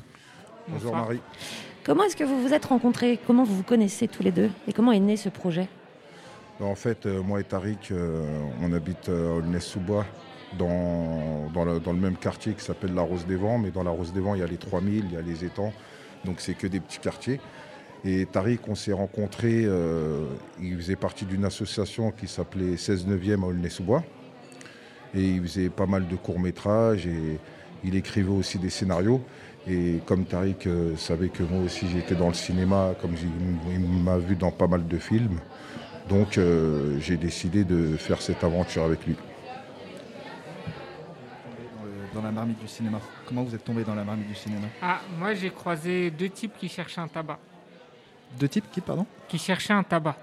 [0.68, 1.22] Bonjour Marie.
[1.84, 3.20] Comment est-ce que vous vous êtes rencontrés?
[3.26, 4.52] Comment vous vous connaissez tous les deux?
[4.68, 5.68] Et comment est né ce projet?
[6.62, 8.26] En fait, euh, moi et Tariq, euh,
[8.62, 10.06] on habite euh, à Aulnay-sous-Bois
[10.58, 14.20] dans, le, même quartier qui s'appelle la Rose des Vents, mais dans la Rose des
[14.20, 15.74] Vents, il y a les 3000, il y a les étangs,
[16.26, 17.40] donc c'est que des petits quartiers.
[18.06, 20.26] Et Tariq, on s'est rencontrés, euh,
[20.62, 24.04] il faisait partie d'une association qui s'appelait 16 9e à Aulnay-sous-Bois.
[25.14, 27.40] Et il faisait pas mal de courts-métrages et
[27.84, 29.22] il écrivait aussi des scénarios.
[29.68, 33.12] Et comme Tariq euh, savait que moi aussi j'étais dans le cinéma, comme
[33.70, 35.40] il m'a vu dans pas mal de films,
[36.08, 39.16] donc euh, j'ai décidé de faire cette aventure avec lui.
[42.14, 43.00] Dans, la marmite du cinéma.
[43.28, 46.58] Comment vous êtes tombé dans la marmite du cinéma Ah, moi j'ai croisé deux types
[46.58, 47.40] qui cherchaient un tabac.
[48.38, 50.16] Deux types qui, pardon Qui cherchaient un tabac.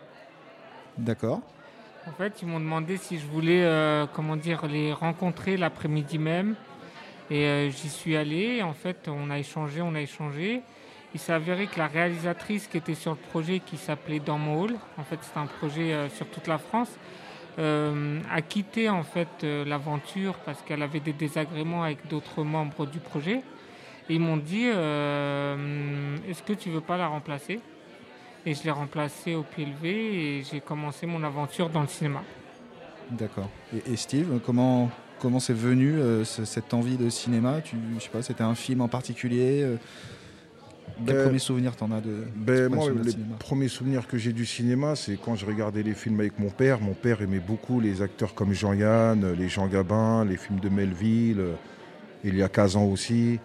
[0.96, 1.40] D'accord.
[2.07, 6.55] En fait, ils m'ont demandé si je voulais, euh, comment dire, les rencontrer l'après-midi même.
[7.31, 8.62] Et euh, j'y suis allé.
[8.62, 10.62] En fait, on a échangé, on a échangé.
[11.14, 14.62] Il s'est avéré que la réalisatrice qui était sur le projet, qui s'appelait Dans mon
[14.62, 16.90] hall, en fait, c'est un projet euh, sur toute la France,
[17.59, 22.87] euh, a quitté en fait euh, l'aventure parce qu'elle avait des désagréments avec d'autres membres
[22.87, 23.42] du projet.
[24.09, 27.61] Et ils m'ont dit, euh, est-ce que tu veux pas la remplacer?
[28.45, 32.23] Et je l'ai remplacée au levé et j'ai commencé mon aventure dans le cinéma.
[33.11, 33.51] D'accord.
[33.87, 37.61] Et, Steve, comment comment c'est venu ce- cette envie de cinéma?
[37.62, 39.66] Tu, sais pas, c'était un film en particulier
[40.88, 44.33] euh, Quel Ben, premier souvenir t'en as de Ben, moi, cinéma premiers souvenirs que j'ai
[44.33, 46.81] du cinéma, c'est quand je regardais les films avec mon père.
[46.81, 51.40] Mon père aimait beaucoup les acteurs comme Jean-Yann, les Jean Gabin, les films de Melville,
[51.40, 51.55] euh,
[52.25, 53.38] Elia Kazan aussi.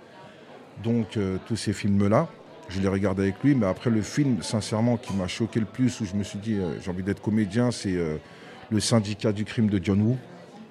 [0.84, 2.28] Donc, euh, tous ces films-là,
[2.70, 3.56] je les regardais avec lui.
[3.56, 6.56] Mais après, le film, sincèrement, qui m'a choqué le plus, où je me suis dit,
[6.56, 8.18] euh, j'ai envie d'être comédien, c'est euh,
[8.70, 10.18] Le syndicat du crime de John Woo,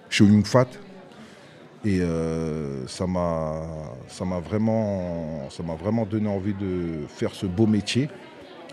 [0.08, 0.68] Cho Yun Fat.
[1.84, 8.08] Et euh, ça m'a vraiment vraiment donné envie de faire ce beau métier.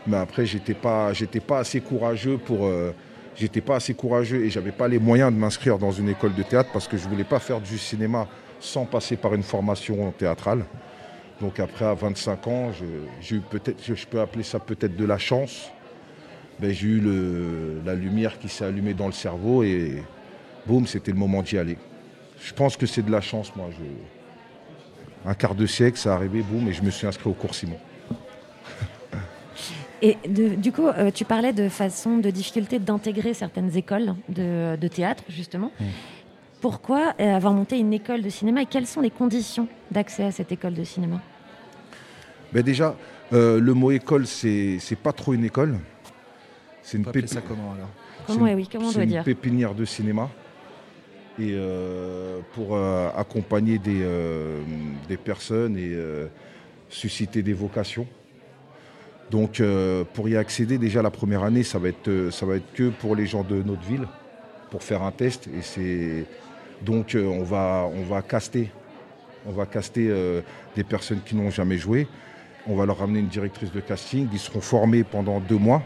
[0.07, 1.11] Mais après j'étais pas
[1.47, 2.91] pas assez courageux pour euh,
[3.35, 6.43] j'étais pas assez courageux et j'avais pas les moyens de m'inscrire dans une école de
[6.43, 8.27] théâtre parce que je voulais pas faire du cinéma
[8.59, 10.65] sans passer par une formation théâtrale.
[11.39, 12.71] Donc après à 25 ans,
[13.21, 15.71] j'ai eu peut-être je peux appeler ça peut-être de la chance.
[16.59, 20.01] Ben, j'ai eu le- la lumière qui s'est allumée dans le cerveau et
[20.65, 21.77] boum, c'était le moment d'y aller.
[22.41, 23.67] Je pense que c'est de la chance, moi.
[23.71, 25.29] Je...
[25.29, 27.77] Un quart de siècle, ça arrivé, boum, et je me suis inscrit au cours Simon.
[30.01, 34.75] Et de- du coup, euh, tu parlais de façon, de difficulté d'intégrer certaines écoles de,
[34.75, 35.71] de théâtre, justement.
[36.61, 40.31] Pourquoi euh, avoir monté une école de cinéma et quelles sont les conditions d'accès à
[40.31, 41.19] cette école de cinéma?
[42.53, 42.95] Ben déjà,
[43.33, 45.79] euh, le mot école, c'est pas trop une école.
[46.83, 47.89] C'est une comment, alors?
[48.27, 49.23] Comment, une- oui, comment on c'est doit une dire?
[49.23, 50.29] pépinière de cinéma.
[51.39, 54.59] Et euh, pour euh, accompagner des, euh,
[55.07, 55.95] des personnes et
[56.89, 58.07] susciter des vocations.
[59.29, 59.61] Donc
[60.13, 63.15] pour y accéder, déjà la première année, ça va être, ça va être que pour
[63.15, 64.07] les gens de notre ville,
[64.71, 65.49] pour faire un test.
[65.77, 66.23] Et
[66.81, 68.71] donc on va, on va caster,
[69.45, 70.09] on va caster
[70.75, 72.07] des personnes qui n'ont jamais joué.
[72.67, 74.27] On va leur ramener une directrice de casting.
[74.31, 75.83] Ils seront formés pendant deux mois.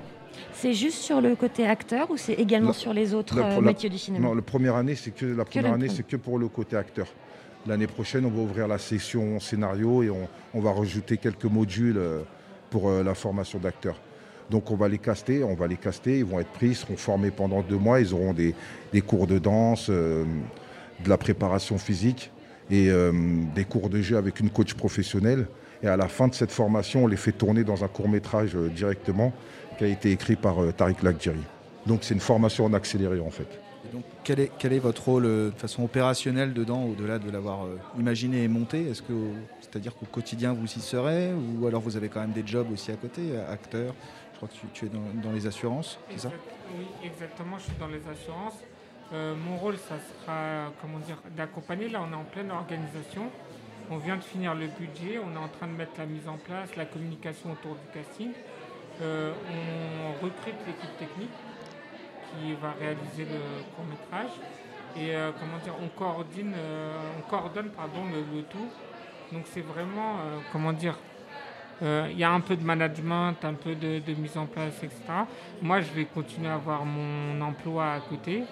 [0.54, 3.56] C'est juste sur le côté acteur ou c'est également La- sur les autres la- euh,
[3.56, 6.16] la- métiers du cinéma Non, la première année, c'est que la première année, c'est que
[6.18, 7.08] pour le côté acteur.
[7.68, 11.98] L'année prochaine, on va ouvrir la section scénario et on, on va rajouter quelques modules
[11.98, 12.22] euh,
[12.72, 14.00] pour euh, la formation d'acteurs.
[14.50, 16.98] Donc on va les caster, on va les caster, ils vont être pris, ils seront
[16.98, 18.54] formés pendant deux mois, ils auront des,
[18.92, 20.26] des cours de danse, euh,
[21.04, 22.32] de la préparation physique
[22.70, 23.12] et euh,
[23.56, 25.48] des cours de jeu avec une coach professionnelle.
[25.84, 28.56] Et à la fin de cette formation, on les fait tourner dans un court métrage
[28.56, 29.34] euh, directement
[29.82, 31.42] qui a été écrit par euh, Tariq Lakdiri.
[31.88, 33.48] Donc c'est une formation en accéléré en fait.
[33.90, 37.32] Et donc, quel est, quel est votre rôle euh, de façon opérationnelle dedans, au-delà de
[37.32, 38.88] l'avoir euh, imaginé et monté?
[38.88, 39.14] Est-ce que,
[39.60, 42.92] c'est-à-dire qu'au quotidien vous y serez, ou alors vous avez quand même des jobs aussi
[42.92, 43.96] à côté, acteur?
[44.34, 46.32] Je crois que tu, tu es dans, dans les assurances, c'est ça?
[46.78, 48.60] Oui, exactement, je suis dans les assurances.
[49.14, 51.90] Euh, mon rôle, ça sera comment dire, d'accompagner.
[51.90, 53.24] Là, on est en pleine organisation.
[53.90, 56.38] On vient de finir le budget, on est en train de mettre la mise en
[56.38, 58.30] place, la communication autour du casting.
[59.02, 61.30] Euh, on recrute l'équipe technique
[62.30, 64.32] qui va réaliser le court métrage.
[64.96, 68.68] Et euh, comment dire, on coordonne, euh, on coordonne pardon, le, tout.
[69.32, 70.18] Donc c'est vraiment,
[70.52, 70.98] comment dire,
[71.82, 75.00] il y a un peu de management, un peu de, de mise en place, etc.
[75.62, 78.44] Moi, je vais continuer à avoir mon emploi à côté.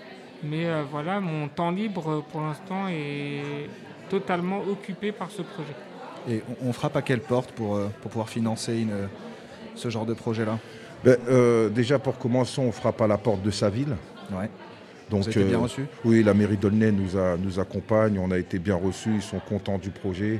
[0.42, 3.70] Mais voilà, mon temps libre pour l'instant est
[4.10, 5.76] totalement occupé par ce projet.
[6.30, 9.10] Et on, frappe à quelle porte pour, pour pouvoir financer une,
[9.76, 10.58] ce genre de projet-là
[11.04, 13.96] Ben, euh, déjà pour commencer, on frappe à la porte de sa ville.
[14.32, 14.50] Ouais.
[15.10, 18.20] Donc, Vous avez été bien euh, reçus Oui, la mairie d'Aulnay nous, a- nous accompagne,
[18.20, 20.40] on a été bien reçus, ils sont contents du projet.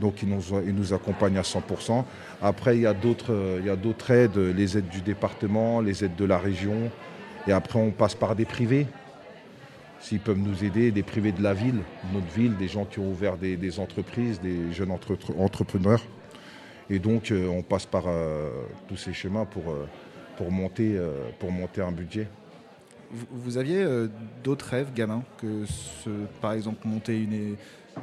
[0.00, 2.04] Donc ils nous, ils nous accompagnent à 100%.
[2.40, 5.80] Après, il y a d'autres euh, il y a d'autres aides, les aides du département,
[5.80, 6.90] les aides de la région.
[7.48, 8.86] Et après, on passe par des privés.
[10.00, 11.74] s'ils peuvent nous aider, des privés de la ville,
[12.04, 16.00] de notre ville, des gens qui ont ouvert des, des entreprises, des jeunes entre- entrepreneurs.
[16.90, 18.50] Et donc, euh, on passe par euh,
[18.88, 19.86] tous ces chemins pour, euh,
[20.36, 22.28] pour, monter, euh, pour monter un budget.
[23.10, 24.08] Vous, vous aviez euh,
[24.42, 26.10] d'autres rêves, gamin, que ce,
[26.40, 27.56] par exemple monter une,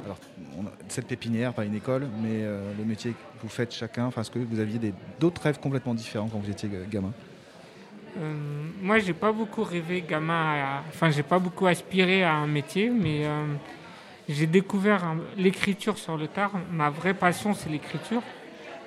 [0.04, 0.18] alors,
[0.58, 4.06] on a- cette pépinière, pas une école, mais euh, le métier que vous faites chacun.
[4.06, 7.12] Enfin, est-ce que vous aviez des- d'autres rêves complètement différents quand vous étiez gamin?
[8.18, 8.34] Euh,
[8.82, 12.88] moi, j'ai pas beaucoup rêvé gamin, à- enfin, j'ai pas beaucoup aspiré à un métier,
[12.88, 13.44] mais euh,
[14.28, 16.52] j'ai découvert un- l'écriture sur le tard.
[16.72, 18.22] Ma vraie passion, c'est l'écriture.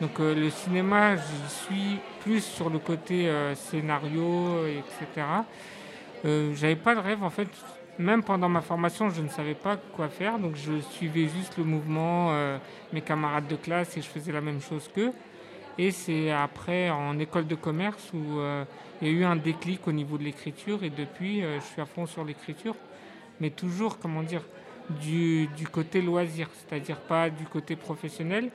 [0.01, 5.25] Donc, euh, le cinéma, j'y suis plus sur le côté euh, scénario, etc.
[6.25, 7.47] Euh, J'avais pas de rêve, en fait.
[7.99, 11.65] Même pendant ma formation, je ne savais pas quoi faire, donc je suivais juste le
[11.65, 12.57] mouvement, euh,
[12.93, 15.11] mes camarades de classe, et je faisais la même chose qu'eux.
[15.77, 18.63] Et c'est après, en école de commerce, où euh,
[19.01, 20.81] il y a eu un déclic au niveau de l'écriture.
[20.85, 22.75] Et depuis, euh, je suis à fond sur l'écriture.
[23.41, 24.43] Mais toujours, comment dire,
[25.01, 28.49] du, du côté loisir, c'est-à-dire pas du côté professionnel,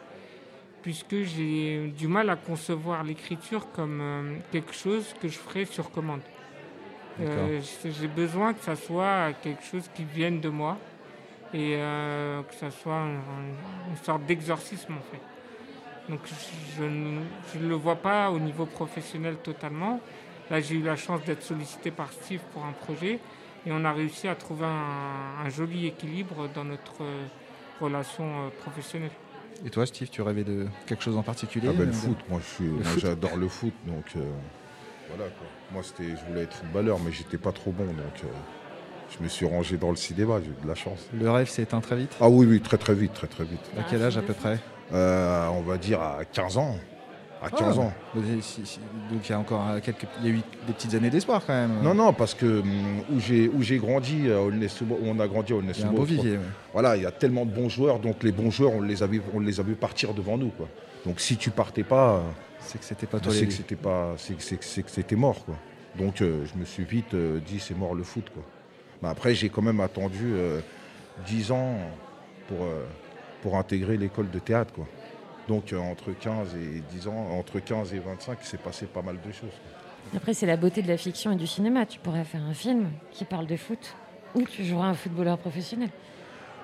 [0.84, 5.90] puisque j'ai du mal à concevoir l'écriture comme euh, quelque chose que je ferais sur
[5.90, 6.20] commande.
[7.20, 7.60] Euh,
[8.00, 10.76] j'ai besoin que ça soit quelque chose qui vienne de moi
[11.54, 13.54] et euh, que ça soit un- un-
[13.90, 15.22] une sorte d'exorcisme en fait.
[16.10, 16.82] Donc je,
[17.52, 20.00] je ne le vois pas au niveau professionnel totalement.
[20.50, 23.18] Là j'ai eu la chance d'être sollicité par Steve pour un projet
[23.66, 26.96] et on a réussi à trouver un, un joli équilibre dans notre
[27.80, 29.16] relation professionnelle.
[29.66, 32.40] Et toi, Steve, tu rêvais de quelque chose en particulier Ah ben, le foot, moi
[32.98, 34.20] j'adore le foot, donc euh,
[35.08, 35.46] voilà quoi.
[35.72, 38.28] Moi je voulais être footballeur, mais j'étais pas trop bon, donc euh,
[39.16, 41.08] je me suis rangé dans le cinéma, j'ai eu de la chance.
[41.12, 43.60] Le rêve s'est éteint très vite Ah oui, oui, très très vite, très très vite.
[43.78, 44.58] À quel âge à peu près?
[44.92, 46.76] Euh, On va dire à 15 ans.
[47.44, 47.92] À 15 Ah, ans.
[48.14, 51.42] donc il y a encore euh, quelques, il y a eu des petites années d'espoir
[51.46, 51.82] quand même.
[51.82, 55.28] Non, non, parce que hum, où j'ai où j'ai grandi, à Aulnay-sous-Bois- où on a
[55.28, 56.24] grandi à Il y a un Aulnay-sous-Bois, beau je crois.
[56.24, 56.44] vivier, ouais.
[56.72, 59.06] Voilà, il y a tellement de bons joueurs, donc les bons joueurs, on les a
[59.06, 60.68] vu, on les a vus partir devant nous, quoi.
[61.04, 62.22] Donc si tu partais pas,
[62.60, 65.56] c'est que c'était pas toi c'est que c'était pas, c'est que- c'était mort, quoi.
[65.98, 68.42] Donc euh, je me suis vite euh, dit c'est mort le foot, quoi.
[69.02, 70.60] Mais après j'ai quand même attendu euh,
[71.26, 71.76] 10 ans
[72.48, 72.84] pour euh,
[73.42, 74.86] pour intégrer l'école de théâtre, quoi.
[75.48, 79.02] Donc euh, entre 15 et 10 ans, entre 15 et 25, il s'est passé pas
[79.02, 79.50] mal de choses.
[80.16, 81.86] Après, c'est la beauté de la fiction et du cinéma.
[81.86, 83.94] Tu pourrais faire un film qui parle de foot
[84.34, 85.90] ou tu joueras un footballeur professionnel.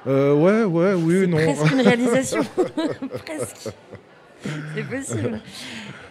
[0.06, 1.36] Euh, ouais, ouais, oui, non.
[1.36, 2.42] Presque une réalisation.
[3.24, 3.70] Presque.
[4.74, 5.40] C'est possible.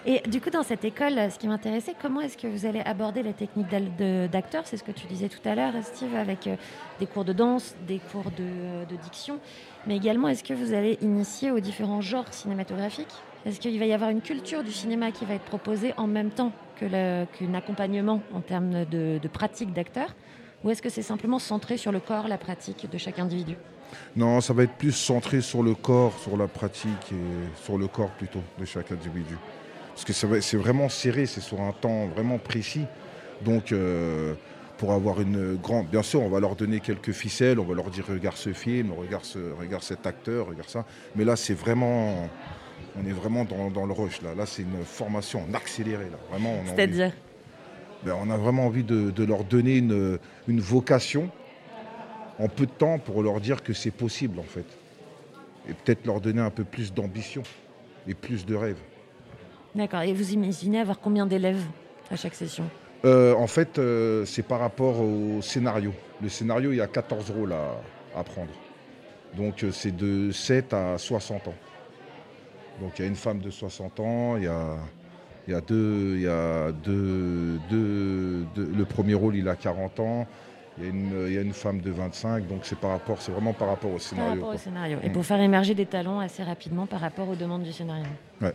[0.06, 3.22] Et du coup, dans cette école, ce qui m'intéressait, comment est-ce que vous allez aborder
[3.22, 4.66] la technique d'al- de- d'acteur?
[4.66, 6.56] C'est ce que tu disais tout à l'heure, Steve, avec euh,
[7.00, 9.40] des cours de danse, des cours de, de diction.
[9.88, 13.24] Mais également, est-ce que vous allez initier aux différents genres cinématographiques?
[13.46, 16.30] Est-ce qu'il va y avoir une culture du cinéma qui va être proposée en même
[16.30, 20.16] temps qu'un accompagnement en termes de, de pratique d'acteur?
[20.64, 23.56] Ou est-ce que c'est simplement centré sur le corps, la pratique de chaque individu?
[24.16, 27.88] Non, ça va être plus centré sur le corps, sur la pratique et sur le
[27.88, 29.36] corps plutôt de chaque individu.
[30.06, 32.86] Parce que c'est vraiment serré, c'est sur un temps vraiment précis.
[33.44, 34.34] Donc, euh,
[34.78, 35.88] pour avoir une grande.
[35.88, 38.94] Bien sûr, on va leur donner quelques ficelles, on va leur dire regarde ce film,
[38.94, 40.86] regarde, ce- regarde cet acteur, regarde ça.
[41.18, 42.30] Mais là, c'est vraiment.
[42.98, 44.22] On est vraiment dans, dans le rush.
[44.22, 46.06] Là, là c'est une formation en accéléré.
[46.06, 46.18] Là.
[46.32, 47.12] Vraiment, on a envie- C'est-à-dire?
[48.06, 51.30] Ben, on a vraiment envie de, de leur donner une, une vocation
[52.40, 54.66] en peu de temps pour leur dire que c'est possible en fait.
[55.68, 57.44] Et peut-être leur donner un peu plus d'ambition
[58.08, 58.78] et plus de rêves.
[59.80, 60.02] D'accord.
[60.02, 61.64] Et vous imaginez avoir combien d'élèves
[62.12, 62.66] à chaque session
[63.06, 65.94] Euh, en fait, euh, c'est par rapport au scénario.
[66.22, 68.52] Le scénario, il y a 14 rôles à, à prendre.
[69.38, 71.54] Donc euh, c'est de 7 à 60 ans.
[72.82, 74.76] Donc il y a une femme de 60 ans, il y a,
[75.48, 79.56] il y a deux, il y a deux, deux- deux- le premier rôle il a
[79.56, 80.28] 40 ans,
[80.78, 83.22] il y a une, il y a une femme de 25, donc c'est par rapport,
[83.22, 84.42] c'est vraiment par rapport au Par scénario.
[84.42, 84.98] rapport au scénario.
[85.04, 85.12] Et Mm.
[85.14, 88.06] pour faire émerger des talents assez rapidement par rapport aux demandes du scénario.
[88.42, 88.54] Ouais.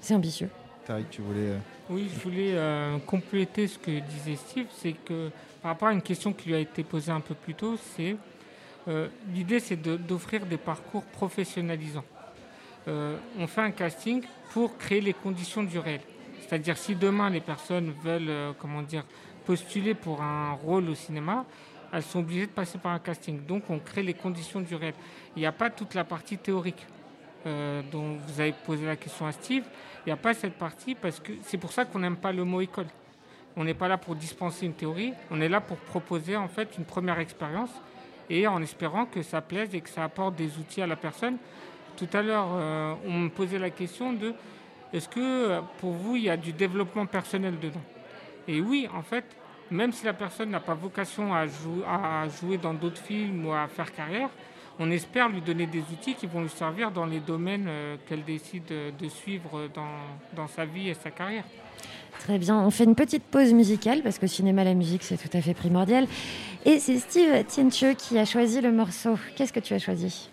[0.00, 0.48] C'est ambitieux.
[0.86, 1.48] Tariq, tu voulais.
[1.50, 1.58] euh,
[1.90, 5.30] Oui, je voulais euh, compléter ce que disait Steve, c'est que
[5.62, 8.16] par rapport à une question qui lui a été posée un peu plus tôt, c'est
[8.88, 12.04] euh, l'idée c'est de- d'offrir des parcours professionnalisants.
[12.86, 14.22] Euh, on fait un casting
[14.52, 16.00] pour créer les conditions du réel.
[16.40, 19.04] C'est-à-dire si demain les personnes veulent, euh, comment dire,
[19.44, 21.44] postuler pour un rôle au cinéma,
[21.92, 23.44] elles sont obligées de passer par un casting.
[23.44, 24.94] Donc on crée les conditions du réel.
[25.36, 26.86] Il n'y a pas toute la partie théorique
[27.48, 29.64] euh, dont vous avez posé la question à Steve.
[30.04, 32.44] Il n'y a pas cette partie parce que c'est pour ça qu'on n'aime pas le
[32.44, 32.86] mot école.
[33.56, 36.76] On n'est pas là pour dispenser une théorie, on est là pour proposer en fait
[36.78, 37.70] une première expérience
[38.30, 41.38] et en espérant que ça plaise et que ça apporte des outils à la personne.
[41.96, 44.32] Tout à l'heure, euh, on me posait la question de
[44.92, 47.82] est-ce que euh, pour vous il y a du développement personnel dedans?
[48.46, 49.24] Et oui, en fait,
[49.70, 53.52] même si la personne n'a pas vocation à, jou- à jouer dans d'autres films ou
[53.52, 54.30] à faire carrière,
[54.78, 58.24] on espère lui donner des outils qui vont lui servir dans les domaines euh, qu'elle
[58.24, 59.88] décide euh, de suivre dans,
[60.36, 61.44] dans sa vie et sa carrière.
[62.20, 65.36] Très bien, on fait une petite pause musicale parce que cinéma, la musique, c'est tout
[65.36, 66.06] à fait primordial.
[66.64, 69.16] Et c'est Steve Tiencheux qui a choisi le morceau.
[69.36, 70.30] Qu'est-ce que tu as choisi?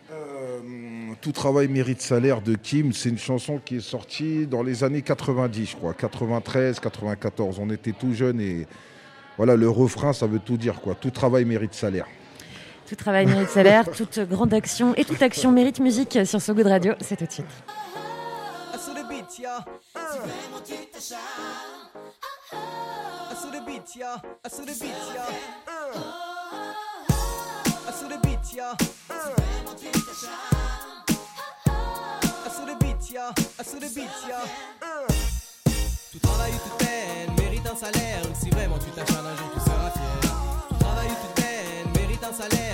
[1.22, 5.02] Tout travail mérite salaire de Kim, c'est une chanson qui est sortie dans les années
[5.02, 7.60] 90, je crois, 93, 94.
[7.60, 8.68] On était tout jeunes et
[9.38, 10.93] voilà, le refrain, ça veut tout dire, quoi.
[10.93, 12.06] Tout travail mérite salaire.
[12.88, 16.68] Tout travail mérite salaire, toute grande action et toute action mérite musique sur So Good
[16.68, 16.94] Radio.
[17.02, 17.46] C'est tout de suite.
[42.36, 42.64] Salaire.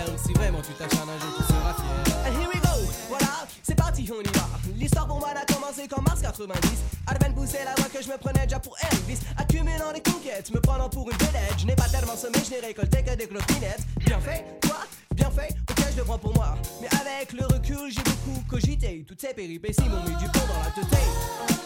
[0.61, 2.27] Vraiment tu un tu seras fier.
[2.27, 4.47] And here we go, voilà, c'est parti, on y va.
[4.77, 6.59] L'histoire pour moi a commencé qu'en mars 90.
[7.07, 9.19] À peine poussé la voix que je me prenais déjà pour Elvis.
[9.37, 11.55] Accumulant des conquêtes, me prenant pour une vedette.
[11.57, 13.85] Je n'ai pas tellement semé, je n'ai récolté que des clopinettes.
[14.05, 14.81] Bien fait, quoi
[15.15, 16.55] Bien fait, ok, je le prends pour moi.
[16.79, 19.03] Mais avec le recul, j'ai beaucoup cogité.
[19.07, 20.99] Toutes ces péripéties m'ont mis du plomb dans la tête.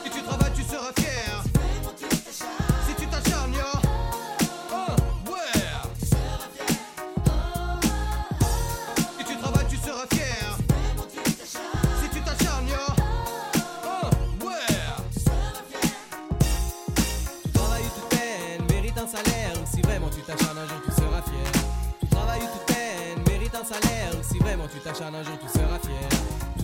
[0.06, 1.25] Si tu travailles, tu seras fier.
[24.86, 25.98] T'acharnes un jour, tu seras fier.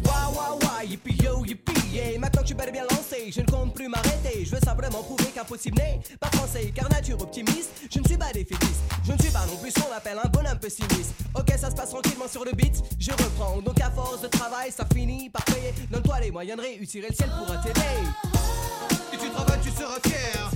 [0.06, 2.20] Wa wa wa, yippee yo, yippee, yeah.
[2.20, 4.46] Maintenant que je bien lancé, je ne compte plus m'arrêter.
[4.46, 6.72] Je veux simplement prouver qu'impossible n'est pas français.
[6.76, 8.82] Car nature optimiste, je ne suis pas défaitiste.
[9.08, 11.16] Je ne suis pas non plus ce qu'on appelle un bonhomme pessimiste.
[11.34, 13.60] Ok, ça se passe tranquillement sur le beat, je reprends.
[13.60, 15.74] Donc à force de travail, ça finit par payer.
[15.90, 17.82] Donne-toi les moyens de réussir et le ciel pourra t'aider.
[19.12, 20.51] Si tu travailles, tu seras fier.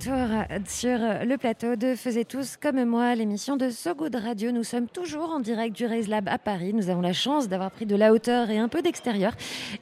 [0.00, 4.50] Sur le plateau de Faisez tous comme moi, l'émission de So Good Radio.
[4.50, 6.72] Nous sommes toujours en direct du Raise Lab à Paris.
[6.72, 9.32] Nous avons la chance d'avoir pris de la hauteur et un peu d'extérieur.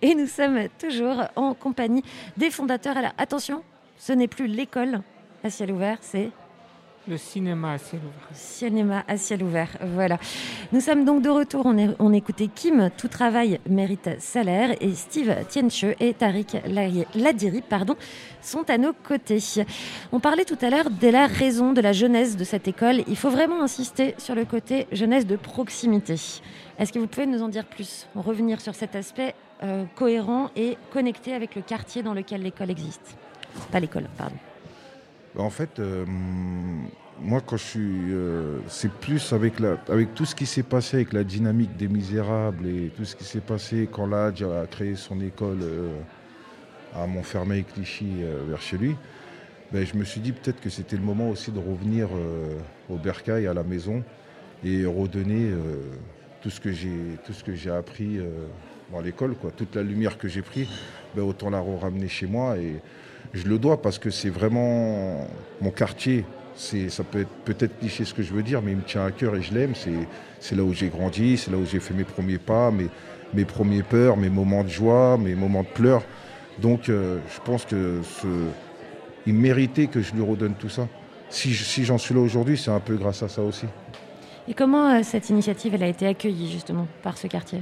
[0.03, 2.03] Et nous sommes toujours en compagnie
[2.37, 2.97] des fondateurs.
[2.97, 3.63] Alors attention,
[3.97, 5.03] ce n'est plus l'école
[5.45, 6.31] à ciel ouvert, c'est
[7.09, 8.29] Le cinéma à ciel ouvert.
[8.35, 10.19] Cinéma à ciel ouvert, voilà.
[10.73, 11.63] Nous sommes donc de retour.
[11.65, 16.89] On, est, on écoutait Kim, Tout travail mérite salaire, et Steve Tiencheux et Tariq La-
[17.15, 17.97] Ladiri pardon,
[18.43, 19.39] sont à nos côtés.
[20.13, 23.03] On parlait tout à l'heure de la raison de la jeunesse de cette école.
[23.09, 26.17] Il faut vraiment insister sur le côté jeunesse de proximité.
[26.79, 30.77] Est-ce que vous pouvez nous en dire plus Revenir sur cet aspect euh, cohérent et
[30.93, 33.17] connecté avec le quartier dans lequel l'école existe?
[33.73, 34.37] Pas l'école, pardon.
[35.39, 36.05] En fait, euh,
[37.21, 38.13] moi, quand je suis.
[38.13, 41.87] euh, c'est plus avec, la, avec tout ce qui s'est passé avec la dynamique des
[41.87, 46.01] Misérables et tout ce qui s'est passé quand Ladj a créé son école euh,
[46.95, 48.97] à Montfermeil, Clichy, vers chez lui.
[49.73, 52.09] Ben, je me suis dit peut-être que c'était le moment aussi de revenir
[52.89, 54.03] au bercail, à la maison,
[54.65, 55.53] et redonner
[56.41, 56.73] tout ce que
[57.55, 58.19] j'ai appris
[58.91, 59.37] dans l'école.
[59.57, 60.67] Toute la lumière que j'ai pris,
[61.15, 62.57] ben, autant la ramener chez moi.
[62.57, 62.81] Et
[63.35, 65.27] je le dois parce que c'est vraiment
[65.61, 66.25] mon quartier.
[66.57, 69.05] C'est, ça peut être peut-être cliché ce que je veux dire, mais il me tient
[69.05, 69.75] à cœur et je l'aime.
[69.77, 69.93] C'est,
[70.41, 72.89] c'est là où j'ai grandi, c'est là où j'ai fait mes premiers pas, mes,
[73.33, 76.03] mes premiers peurs, mes moments de joie, mes moments de pleurs.
[76.59, 78.27] Donc euh, je pense que ce,
[79.25, 80.89] il méritait que je lui redonne tout ça.
[81.31, 83.67] Si, je- si j'en suis là aujourd'hui, c'est un peu grâce à ça aussi.
[84.49, 87.61] Et comment euh, cette initiative elle a été accueillie justement par ce quartier?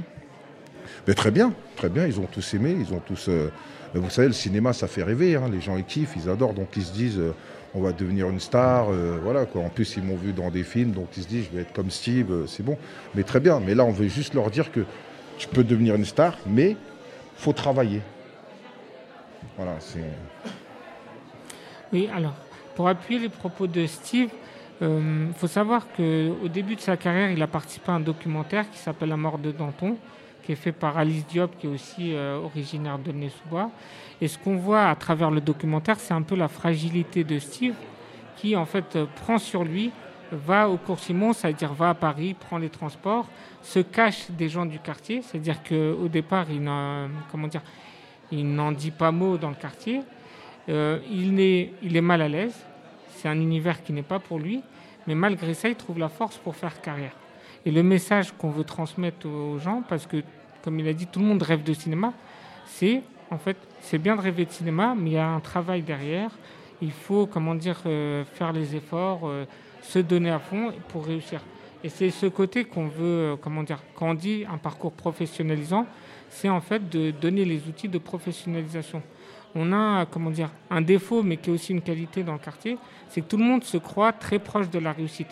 [1.07, 3.27] Mais très bien, très bien, ils ont tous aimé, ils ont tous...
[3.29, 3.51] euh,
[3.97, 6.69] vous savez, le cinéma, ça fait rêver, hein, les gens ils kiffent, ils adorent, donc
[6.75, 7.33] ils se disent, euh,
[7.73, 9.45] on va devenir une star, euh, voilà.
[9.55, 11.73] En plus, ils m'ont vu dans des films, donc ils se disent, je vais être
[11.73, 12.77] comme Steve, euh, c'est bon.
[13.15, 14.81] Mais très bien, mais là, on veut juste leur dire que
[15.37, 16.75] tu peux devenir une star, mais
[17.35, 18.01] faut travailler.
[19.55, 20.03] Voilà, c'est...
[21.93, 22.33] Oui, alors,
[22.75, 24.29] pour appuyer les propos de Steve,
[24.81, 28.77] il faut savoir qu'au début de sa carrière, il a participé à un documentaire qui
[28.77, 29.97] s'appelle La mort de Danton,
[30.47, 33.69] qui est fait par Alice Diop, qui est aussi euh, originaire de Nez-sous-Bois.
[34.21, 37.75] Et ce qu'on voit à travers le documentaire, c'est un peu la fragilité de Steve,
[38.37, 39.91] qui en fait euh, prend sur lui,
[40.31, 43.27] va au cours Simon, c'est-à-dire va à Paris, prend les transports,
[43.61, 49.49] se cache des gens du quartier, c'est-à-dire qu'au départ, il n'en, dit pas mot dans
[49.49, 49.99] le quartier.
[50.69, 52.55] Euh, il est mal à l'aise.
[53.09, 54.61] C'est un univers qui n'est pas pour lui.
[55.07, 57.11] Mais malgré ça, il trouve la force pour faire carrière.
[57.65, 60.23] Et le message qu'on veut transmettre aux gens, parce que,
[60.63, 62.13] comme il a dit, tout le monde rêve de cinéma,
[62.65, 65.81] c'est, en fait, c'est bien de rêver de cinéma, mais il y a un travail
[65.81, 66.31] derrière.
[66.81, 69.45] Il faut, comment dire, euh, faire les efforts, euh,
[69.81, 71.41] se donner à fond pour réussir.
[71.83, 75.85] Et c'est ce côté qu'on veut, euh, comment dire, quand on dit un parcours professionnalisant,
[76.29, 79.01] c'est en fait de donner les outils de professionnalisation.
[79.55, 82.77] On a, comment dire, un défaut, mais qui est aussi une qualité dans le quartier,
[83.09, 85.29] c'est que tout le monde se croit très proche de la réussite.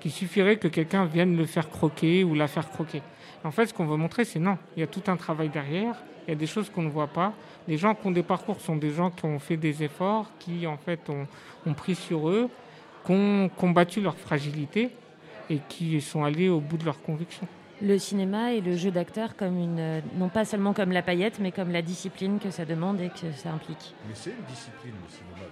[0.00, 3.02] Qu'il suffirait que quelqu'un vienne le faire croquer ou la faire croquer.
[3.44, 4.58] En fait, ce qu'on veut montrer, c'est non.
[4.76, 5.94] Il y a tout un travail derrière.
[6.26, 7.32] Il y a des choses qu'on ne voit pas.
[7.66, 10.66] Les gens qui ont des parcours sont des gens qui ont fait des efforts, qui
[10.66, 11.26] en fait ont,
[11.66, 12.48] ont pris sur eux,
[13.04, 14.90] qui ont combattu leur fragilité
[15.50, 17.46] et qui sont allés au bout de leurs convictions.
[17.80, 21.38] Le cinéma et le jeu d'acteur comme une, euh, non pas seulement comme la paillette,
[21.40, 23.94] mais comme la discipline que ça demande et que ça implique.
[24.08, 25.46] Mais c'est une discipline, le cinéma.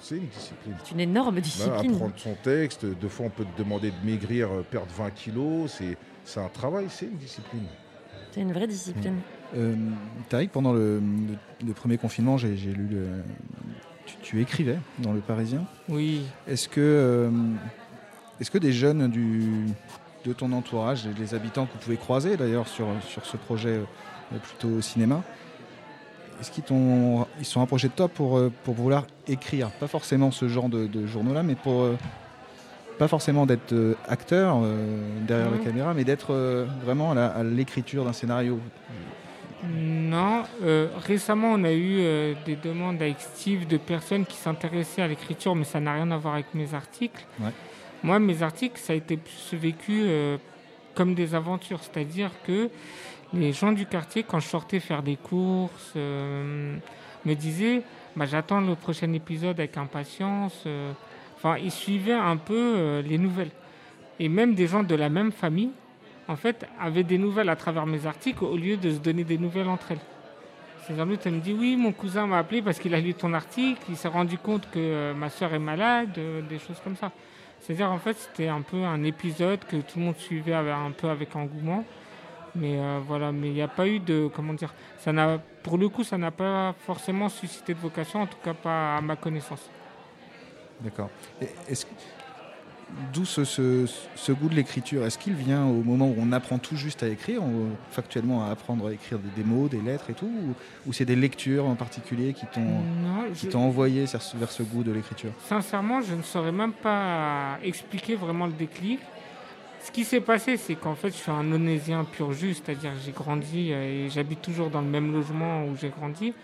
[0.00, 0.74] C'est une discipline.
[0.84, 1.94] C'est une énorme Bah, discipline.
[1.94, 5.72] apprendre son texte, deux fois on peut te demander de maigrir, euh, perdre 20 kilos,
[5.78, 7.64] c'est, c'est un travail, c'est une discipline.
[8.32, 9.16] C'est une vraie discipline.
[9.56, 9.74] Euh,
[10.28, 13.06] Tariq, pendant le, le- le premier confinement, j'ai lu le.
[14.04, 15.64] Tu, tu écrivais dans Le Parisien.
[15.88, 16.22] Oui.
[16.46, 17.30] Est-ce que, euh,
[18.40, 19.66] est-ce que des jeunes du,
[20.24, 23.80] de ton entourage, les habitants que vous pouvez croiser d'ailleurs sur, sur ce projet
[24.42, 25.22] plutôt cinéma,
[26.40, 30.30] est-ce qu'ils t'ont, ils sont approchés de toi pour, euh, pour vouloir écrire Pas forcément
[30.30, 31.82] ce genre de, de journaux-là, mais pour.
[31.82, 31.96] euh,
[32.98, 38.06] pas forcément d'être euh, acteur euh, derrière la caméra, mais d'être euh, vraiment à l'écriture
[38.06, 38.58] d'un scénario?
[39.68, 45.08] Non, euh, récemment on a eu des demandes avec Steve de personnes qui s'intéressaient à
[45.08, 47.26] l'écriture, mais ça n'a rien à voir avec mes articles.
[47.38, 47.50] Ouais.
[48.02, 50.04] Moi, mes articles, ça a été plus vécu
[50.94, 52.70] comme des aventures, c'est-à-dire que
[53.32, 56.76] les gens du quartier, quand je sortais faire des courses, euh,
[57.24, 57.82] me disaient
[58.14, 60.62] bah, J'attends le prochain épisode avec impatience.
[60.66, 60.92] euh.
[61.36, 63.50] Enfin, ils suivaient un peu euh, les nouvelles.
[64.18, 65.70] Et même des gens de la même famille,
[66.28, 69.38] en fait, avaient des nouvelles à travers mes articles au lieu de se donner des
[69.38, 69.98] nouvelles entre elles.
[70.88, 73.82] L'autre, elle me dit Oui, mon cousin m'a appelé parce qu'il a lu ton article,
[73.88, 76.18] il s'est rendu compte que ma soeur est malade,
[76.48, 77.10] des choses comme ça.
[77.60, 81.08] C'est-à-dire, en fait, c'était un peu un épisode que tout le monde suivait un peu
[81.08, 81.84] avec engouement.
[82.58, 84.28] Mais euh, voilà, mais il n'y a pas eu de.
[84.34, 88.26] Comment dire ça n'a, Pour le coup, ça n'a pas forcément suscité de vocation, en
[88.26, 89.68] tout cas pas à ma connaissance.
[90.80, 91.10] D'accord.
[91.68, 91.86] Est-ce
[93.12, 93.84] D'où ce, ce-
[94.14, 95.04] ce goût de l'écriture?
[95.04, 98.50] Est-ce qu'il vient au moment où on apprend tout juste à écrire, on- factuellement à
[98.50, 100.54] apprendre à écrire des, des mots, des lettres et tout Ou,
[100.86, 104.04] ou c'est des lectures en particulier qui t'ont Non, qui je- t'ont envoyé
[104.36, 105.32] vers ce goût de l'écriture?
[105.48, 109.00] Sincèrement, je ne saurais même pas expliquer vraiment le déclic.
[109.86, 113.12] Ce qui s'est passé, c'est qu'en fait, je suis un onésien pur jus, c'est-à-dire j'ai
[113.12, 116.34] grandi euh, et j'habite toujours dans le même logement où j'ai grandi.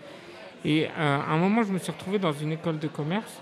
[0.63, 3.41] Et euh, à un moment, je me suis retrouvé dans une école de commerce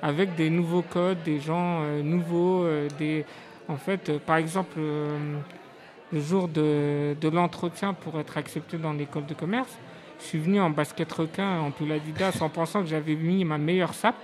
[0.00, 3.26] avec des nouveaux codes, des gens euh, nouveaux, euh, des...
[3.68, 9.34] En fait, par exemple, le jour de, de l'entretien pour être accepté dans l'école de
[9.34, 9.76] commerce,
[10.18, 13.58] je suis venu en basket requin, en pull Adidas, en pensant que j'avais mis ma
[13.58, 14.16] meilleure sape.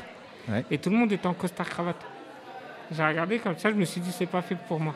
[0.48, 0.64] Ouais.
[0.70, 2.02] Et tout le monde était en costard cravate.
[2.90, 4.94] J'ai regardé comme ça, je me suis dit, c'est pas fait pour moi.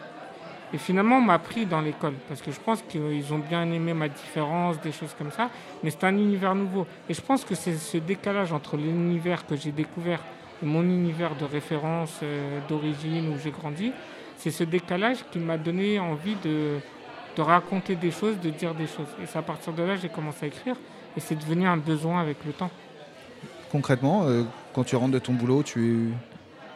[0.74, 3.92] Et finalement, on m'a pris dans l'école, parce que je pense qu'ils ont bien aimé
[3.92, 5.50] ma différence, des choses comme ça,
[5.82, 6.86] mais c'est un univers nouveau.
[7.08, 10.20] Et je pense que c'est ce décalage entre l'univers que j'ai découvert
[10.62, 13.92] et mon univers de référence, euh, d'origine, où j'ai grandi,
[14.36, 16.78] c'est ce décalage qui m'a donné envie de,
[17.38, 19.08] raconter des choses, de dire des choses.
[19.22, 20.76] Et c'est à partir de là que j'ai commencé à écrire,
[21.16, 22.70] et c'est devenu un besoin avec le temps.
[23.70, 24.44] Concrètement, euh,
[24.74, 26.12] quand tu rentres de ton boulot, tu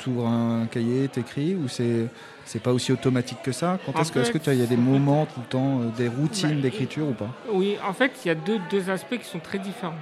[0.06, 2.06] ouvres un cahier, t'écris ou c'est
[2.44, 3.78] c'est pas aussi automatique que ça?
[3.84, 5.88] Quand est-ce que est-ce que tu as- y a des moments tout le temps, euh,
[5.96, 7.28] des routines Bah, d'écriture ou pas?
[7.52, 9.98] Oui, en fait, il y a deux, deux aspects qui sont très différents.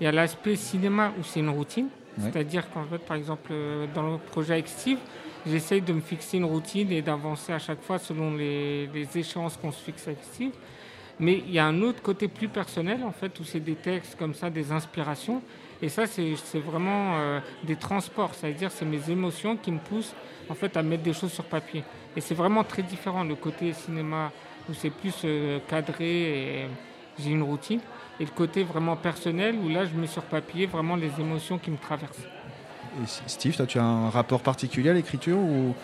[0.00, 2.24] Il y a l'aspect cinéma où c'est une routine, Ouais.
[2.32, 4.98] c'est-à-dire qu'en fait, par exemple, euh, dans le projet avec Steve,
[5.46, 9.56] j'essaye de me fixer une routine et d'avancer à chaque fois selon les, les échéances
[9.56, 10.50] qu'on se fixe avec Steve.
[11.20, 14.16] Mais il y a un autre côté plus personnel, en fait, où c'est des textes
[14.18, 15.42] comme ça, des inspirations.
[15.80, 20.14] Et ça, c'est vraiment euh, des transports, c'est-à-dire c'est mes émotions qui me poussent
[20.48, 21.84] en fait à mettre des choses sur papier.
[22.16, 24.32] Et c'est vraiment très différent le côté cinéma
[24.68, 26.68] où c'est plus euh, cadré et
[27.18, 27.80] j'ai une routine,
[28.18, 31.70] et le côté vraiment personnel où là je mets sur papier vraiment les émotions qui
[31.70, 32.26] me traversent.
[33.02, 35.74] Et Steve, toi, tu as un rapport particulier à l'écriture ou,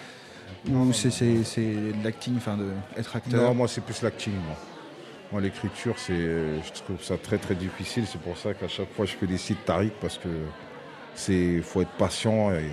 [0.71, 3.43] ou c'est de l'acting, enfin de être acteur?
[3.43, 4.35] Non, moi c'est plus l'acting.
[4.35, 4.57] Moi,
[5.35, 8.05] Moi, l'écriture, c'est, je trouve ça très très difficile.
[8.07, 10.29] C'est pour ça qu'à chaque fois je félicite Tariq parce que
[11.17, 12.71] c'est, faut être patient et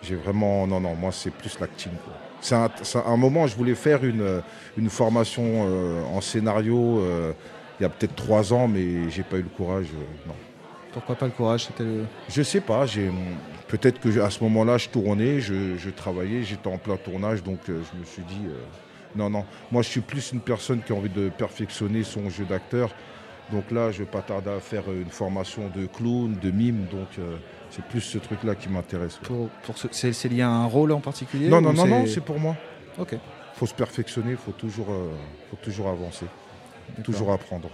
[0.00, 1.90] j'ai vraiment, non non, moi c'est plus l'acting.
[2.04, 2.14] quoi.
[2.40, 2.70] C'est un,
[3.04, 4.42] un moment, je voulais faire une,
[4.76, 7.32] une formation euh, en scénario euh,
[7.80, 9.86] il y a peut-être trois ans, mais j'ai pas eu le courage.
[9.92, 10.34] euh, non.
[10.92, 11.64] Pourquoi pas le courage?
[11.64, 12.04] C'était le...
[12.28, 13.10] Je sais pas, j'ai
[13.66, 17.58] peut-être que à ce moment-là je tournais, je, je travaillais, j'étais en plein tournage, donc
[17.66, 18.46] je me suis dit
[19.16, 19.44] non non.
[19.70, 22.90] Moi je suis plus une personne qui a envie de perfectionner son jeu d'acteur.
[23.50, 26.86] Donc là, je vais pas tarder à faire euh, une formation de clown, de mime,
[26.90, 27.36] donc euh,
[27.70, 29.18] c'est plus ce truc-là qui m'intéresse.
[29.20, 29.26] ouais.
[29.26, 32.06] Pour, pour ce- c'est c'est lié à un rôle en particulier Non non non non,
[32.06, 32.56] c'est pour moi.
[32.98, 33.16] Ok.
[33.56, 35.10] Faut se perfectionner, faut toujours, euh,
[35.50, 36.24] faut toujours avancer,
[37.04, 37.68] toujours apprendre.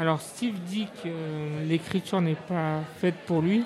[0.00, 1.08] Alors Steve dit que
[1.68, 3.64] l'écriture n'est pas faite pour lui,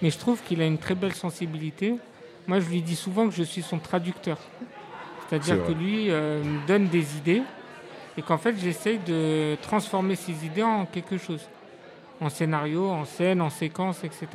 [0.00, 1.96] mais je trouve qu'il a une très belle sensibilité.
[2.46, 4.38] Moi, je lui dis souvent que je suis son traducteur.
[5.30, 7.42] C'est-à-dire C'est que lui euh, me donne des idées
[8.16, 11.48] et qu'en fait, j'essaye de transformer ces idées en quelque chose.
[12.20, 14.26] En scénario, en scène, en séquence, etc.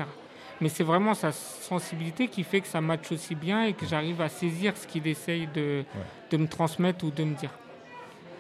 [0.61, 4.21] Mais c'est vraiment sa sensibilité qui fait que ça matche aussi bien et que j'arrive
[4.21, 5.83] à saisir ce qu'il essaye de,
[6.31, 7.51] de me transmettre ou de me dire.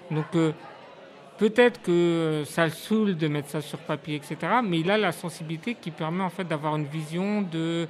[0.09, 0.53] Donc euh,
[1.37, 4.37] peut-être que ça le saoule de mettre ça sur papier, etc.
[4.63, 7.85] Mais il a la sensibilité qui permet en fait d'avoir une vision de...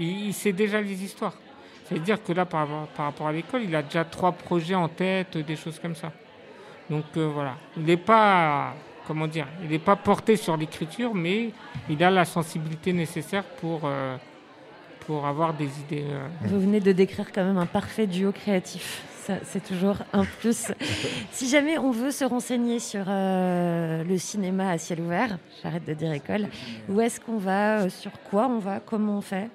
[0.00, 1.34] Il, il sait déjà les histoires.
[1.90, 4.88] C'est-à-dire que là, par, rapport- par rapport à l'école, il a déjà trois projets en
[4.88, 6.12] tête, des choses comme ça.
[6.88, 8.74] Donc euh, voilà, il n'est pas,
[9.06, 11.50] comment dire, il n'est pas porté sur l'écriture, mais
[11.88, 14.16] il a la sensibilité nécessaire pour, euh,
[15.06, 16.04] pour avoir des idées.
[16.08, 19.02] euh, Vous venez de décrire quand même un parfait duo créatif.
[19.22, 20.72] Ça, c'est toujours un plus.
[21.30, 25.92] si jamais on veut se renseigner sur euh, le cinéma à ciel ouvert, j'arrête de
[25.94, 26.48] dire école,
[26.88, 29.48] où est-ce qu'on va, sur quoi on va, comment on fait?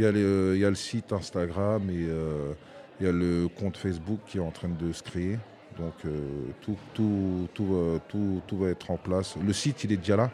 [0.00, 2.54] Il y, a les, euh, il y a le site Instagram et euh,
[2.98, 5.36] il y a le compte Facebook qui est en train de se créer.
[5.78, 6.18] Donc euh,
[6.62, 9.36] tout, tout, tout, euh, tout, tout va être en place.
[9.36, 10.30] Le site, il est déjà là.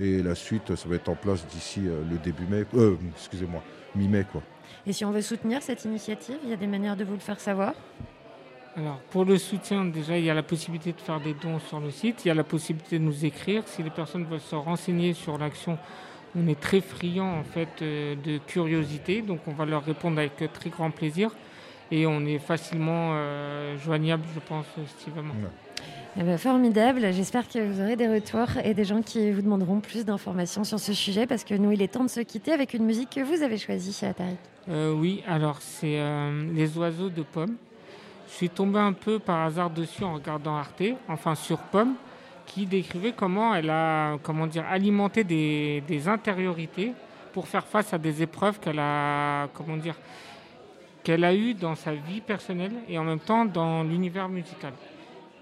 [0.00, 2.64] Et la suite, ça va être en place d'ici euh, le début mai.
[2.74, 3.62] Euh, excusez-moi,
[3.94, 4.42] mi-mai, quoi.
[4.84, 7.20] Et si on veut soutenir cette initiative, il y a des manières de vous le
[7.20, 7.74] faire savoir?
[8.76, 11.78] Alors, pour le soutien, déjà, il y a la possibilité de faire des dons sur
[11.78, 12.24] le site.
[12.24, 13.62] Il y a la possibilité de nous écrire.
[13.66, 15.78] Si les personnes veulent se renseigner sur l'action,
[16.36, 19.22] on est très friand en fait euh, de curiosité.
[19.22, 21.30] Donc, on va leur répondre avec très grand plaisir.
[21.90, 24.66] Et on est facilement euh, joignable, je pense,
[24.98, 25.14] Steve.
[26.16, 29.80] Eh ben, formidable, j'espère que vous aurez des retours et des gens qui vous demanderont
[29.80, 32.72] plus d'informations sur ce sujet parce que nous, il est temps de se quitter avec
[32.72, 34.38] une musique que vous avez choisie, Tariq.
[34.68, 37.56] Euh, oui, alors c'est euh, Les oiseaux de Pomme.
[38.28, 41.94] Je suis tombé un peu par hasard dessus en regardant Arte, enfin sur Pomme,
[42.46, 46.92] qui décrivait comment elle a comment dire, alimenté des, intériorités
[47.32, 49.96] pour faire face à des épreuves qu'elle a, comment dire,
[51.02, 54.72] qu'elle a eues dans sa vie personnelle et en même temps dans l'univers musical.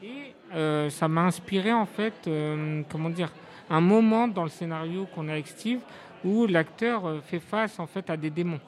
[0.03, 3.31] Et euh, ça m'a inspiré en fait, euh, comment dire,
[3.71, 5.81] un moment dans le scénario qu'on a avec Steve
[6.25, 8.61] où l'acteur euh, fait face en fait à des démons.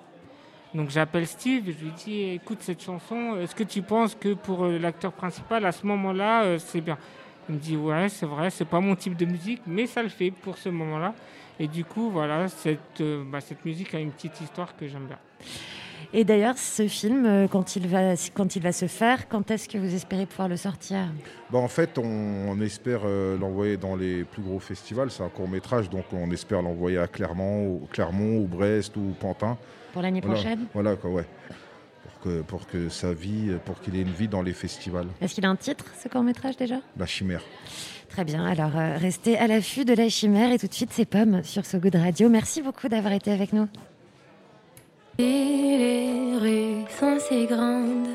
[0.75, 4.35] Donc j'appelle Steve et je lui dis écoute cette chanson, est-ce que tu penses que
[4.35, 6.99] pour l'acteur principal à ce moment-là c'est bien?
[7.49, 10.09] Il me dit ouais c'est vrai, c'est pas mon type de musique, mais ça le
[10.09, 11.15] fait pour ce moment-là.
[11.61, 15.07] Et du coup voilà cette, euh, bah, cette musique a une petite histoire que j'aime
[15.07, 15.19] bien.
[16.17, 19.69] Et d'ailleurs, ce film, euh, quand il va, quand il va se faire, quand est-ce
[19.69, 21.09] que vous espérez pouvoir le sortir?
[21.51, 25.11] Bah, en fait, on, on espère euh, l'envoyer dans les plus gros festivals.
[25.11, 29.13] C'est un court métrage, donc on espère l'envoyer à Clermont, ou, Clermont, ou Brest, ou
[29.19, 29.59] Pantin.
[29.93, 30.35] Pour l'année Voilà.
[30.41, 30.67] prochaine?
[30.73, 31.27] Voilà, quoi, ouais.
[32.25, 35.09] Pour que, pour que sa vie, pour qu'il ait une vie dans les festivals.
[35.21, 36.77] Est-ce qu'il a un titre, ce court-métrage déjà?
[36.97, 37.43] La chimère.
[38.09, 41.05] Très bien, alors euh, restez à l'affût de la chimère et tout de suite c'est
[41.05, 42.31] Pomme sur So Good Radio.
[42.31, 43.69] Merci beaucoup d'avoir été avec nous.
[45.19, 48.09] Et les rues sont si grandes.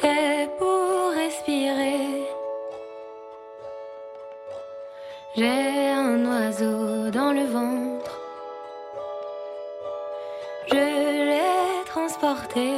[0.00, 2.26] C'est pour respirer.
[5.36, 7.99] J'ai un oiseau dans le ventre.
[10.70, 12.70] Je l'ai transporté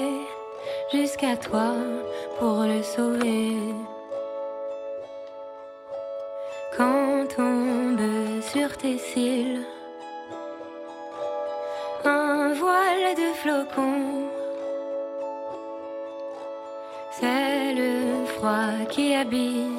[0.93, 1.75] jusqu'à toi
[2.39, 3.57] pour le sauver.
[6.77, 8.01] Quand tombe
[8.41, 9.63] sur tes cils
[12.05, 14.29] un voile de flocons.
[17.11, 19.79] C'est le froid qui habille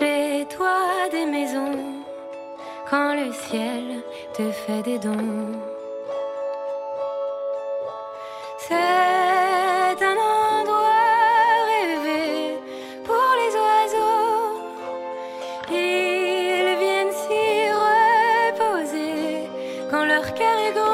[0.00, 1.87] les toits des maisons
[2.90, 5.60] quand le ciel te fait des dons.
[8.58, 8.74] C'est
[10.10, 11.04] un endroit
[11.72, 12.56] rêvé
[13.04, 14.60] pour les oiseaux.
[15.70, 17.48] Ils viennent s'y
[17.86, 19.48] reposer
[19.90, 20.87] quand leur cœur est gros.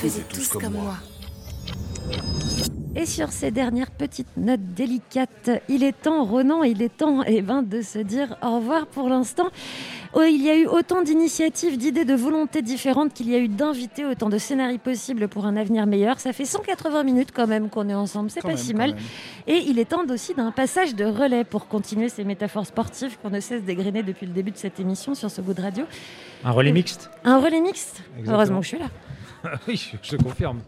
[0.00, 0.94] Faisez tous comme moi.
[2.96, 7.42] Et sur ces dernières petites notes délicates, il est temps, Ronan, il est temps eh
[7.42, 9.48] ben, de se dire au revoir pour l'instant.
[10.14, 13.48] Oh, il y a eu autant d'initiatives, d'idées, de volontés différentes qu'il y a eu
[13.48, 16.18] d'invités, autant de scénarios possibles pour un avenir meilleur.
[16.18, 18.94] Ça fait 180 minutes quand même qu'on est ensemble, c'est pas même, si mal.
[18.94, 18.98] même.
[19.48, 23.28] Et il est temps aussi d'un passage de relais pour continuer ces métaphores sportives qu'on
[23.28, 25.84] ne cesse d'égrener depuis le début de cette émission sur ce bout de radio.
[26.42, 27.10] Un relais mixte.
[27.22, 28.34] Un relais mixte Exactement.
[28.34, 28.86] Heureusement que je suis là.
[29.68, 30.60] oui, je confirme.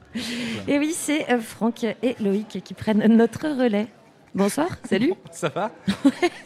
[0.68, 3.86] Et oui, c'est euh, Franck et Loïc qui prennent notre relais.
[4.34, 5.12] Bonsoir, salut.
[5.30, 5.70] Ça va?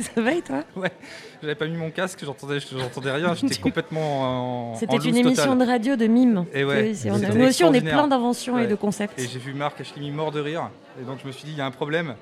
[0.01, 0.65] Ça va et toi?
[0.75, 0.91] Ouais.
[1.41, 4.75] J'avais pas mis mon casque, j'entendais, j'entendais rien, j'étais complètement en.
[4.75, 5.59] C'était une émission totale.
[5.59, 6.47] de radio de mime.
[6.53, 6.93] Et ouais.
[7.05, 8.67] Oui, on nous aussi, on est plein d'inventions et Ouais.
[8.67, 9.19] de concepts.
[9.21, 10.69] Et j'ai vu Marc Ashlimi mort de rire.
[11.01, 12.15] Et donc je me suis dit, il y a un problème.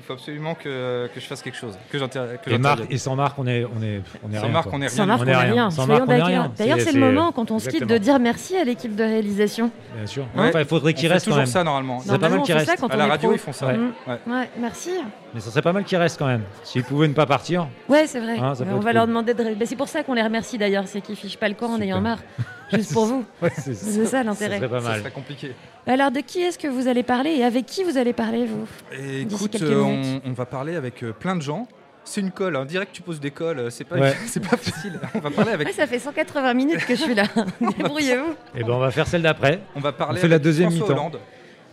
[0.00, 1.76] Il faut absolument que, que je fasse quelque chose.
[1.90, 2.86] Que j'inter- que Et, Marc, j'intervienne.
[2.94, 4.48] et sans Marc, on est, on est, on est Sans rien.
[4.50, 4.96] Marc, on est rien.
[4.96, 5.70] Sans Marc, on est rien.
[5.70, 6.26] Sans Soyons Marc, on est d'accord.
[6.28, 6.52] rien.
[6.56, 9.70] D'ailleurs, c'est le moment quand on se quitte de dire merci à l'équipe de réalisation.
[9.94, 10.22] Bien sûr.
[10.34, 10.48] Ouais.
[10.48, 11.52] Enfin, il faudrait qu'il On fait reste quand toujours même.
[11.52, 12.00] ça, normalement.
[12.00, 12.70] C'est pas mal Normalement, qu'il on fait reste.
[12.80, 13.66] ça quand À la radio, ils font ça.
[13.66, 13.78] Ouais.
[14.06, 14.18] Ouais.
[14.26, 14.90] Ouais, merci.
[15.34, 16.42] Mais ça serait pas mal qu'ils restent quand même.
[16.64, 17.68] S'ils pouvaient ne pas partir.
[17.88, 18.38] Ouais, c'est vrai.
[18.38, 18.92] Hein, ça on va cool.
[18.94, 19.54] leur demander de.
[19.54, 21.80] Ben, c'est pour ça qu'on les remercie d'ailleurs, c'est qu'ils fichent pas le camp en
[21.80, 22.18] ayant marre.
[22.72, 23.24] Juste pour vous.
[23.42, 23.86] Ouais, c'est ça.
[23.90, 24.58] C'est ça l'intérêt.
[24.60, 25.00] Ça serait pas Ça mal.
[25.00, 25.54] serait compliqué.
[25.86, 28.66] Alors, de qui est-ce que vous allez parler et avec qui vous allez parler, vous
[28.92, 31.66] Et écoute, euh, on, on va parler avec euh, plein de gens.
[32.04, 32.64] C'est une colle, hein.
[32.64, 34.14] direct tu poses des colles, euh, c'est pas, Ouais.
[34.26, 34.98] c'est pas facile.
[35.14, 37.24] On va parler avec Ouais, ça fait 180 minutes que je suis là.
[37.60, 38.34] Débrouillez-vous.
[38.56, 39.60] Et ben on va faire celle d'après.
[39.76, 41.00] On va parler On fait la deuxième François mi-temps.
[41.06, 41.20] Hollande.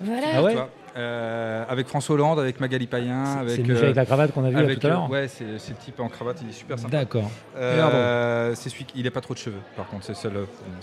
[0.01, 0.27] Voilà.
[0.35, 0.55] Ah ouais
[0.97, 3.51] euh, avec François Hollande, avec Magali Payen, avec.
[3.51, 5.13] c'est le monsieur avec la cravate qu'on a vu là avec, tout à l'heure euh,
[5.13, 6.97] Ouais, c'est le type en cravate, il est super sympa.
[6.97, 7.29] D'accord.
[7.57, 10.33] Euh, c'est celui qui- il a pas trop de cheveux, par contre, c'est seul.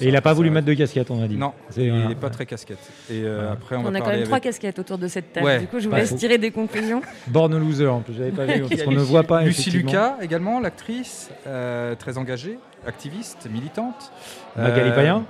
[0.01, 1.37] Et il a pas voulu mettre de casquette, on a dit.
[1.37, 2.79] Non, il euh, est pas très casquette.
[3.11, 5.47] Et euh, après, on, a quand même trois casquettes autour de cette table.
[5.47, 5.59] Ouais.
[5.61, 6.01] Du coup, je vous Ouais.
[6.01, 7.03] laisse tirer des conclusions.
[7.29, 8.63] Born loser en plus, j'avais pas vu.
[8.69, 9.43] Parce qu'on ne Lucie- voit pas.
[9.43, 9.71] Lucie.
[9.71, 14.13] Lucas également, l'actrice, euh, très engagée, activiste, militante.
[14.57, 15.25] Magali Euh, Payen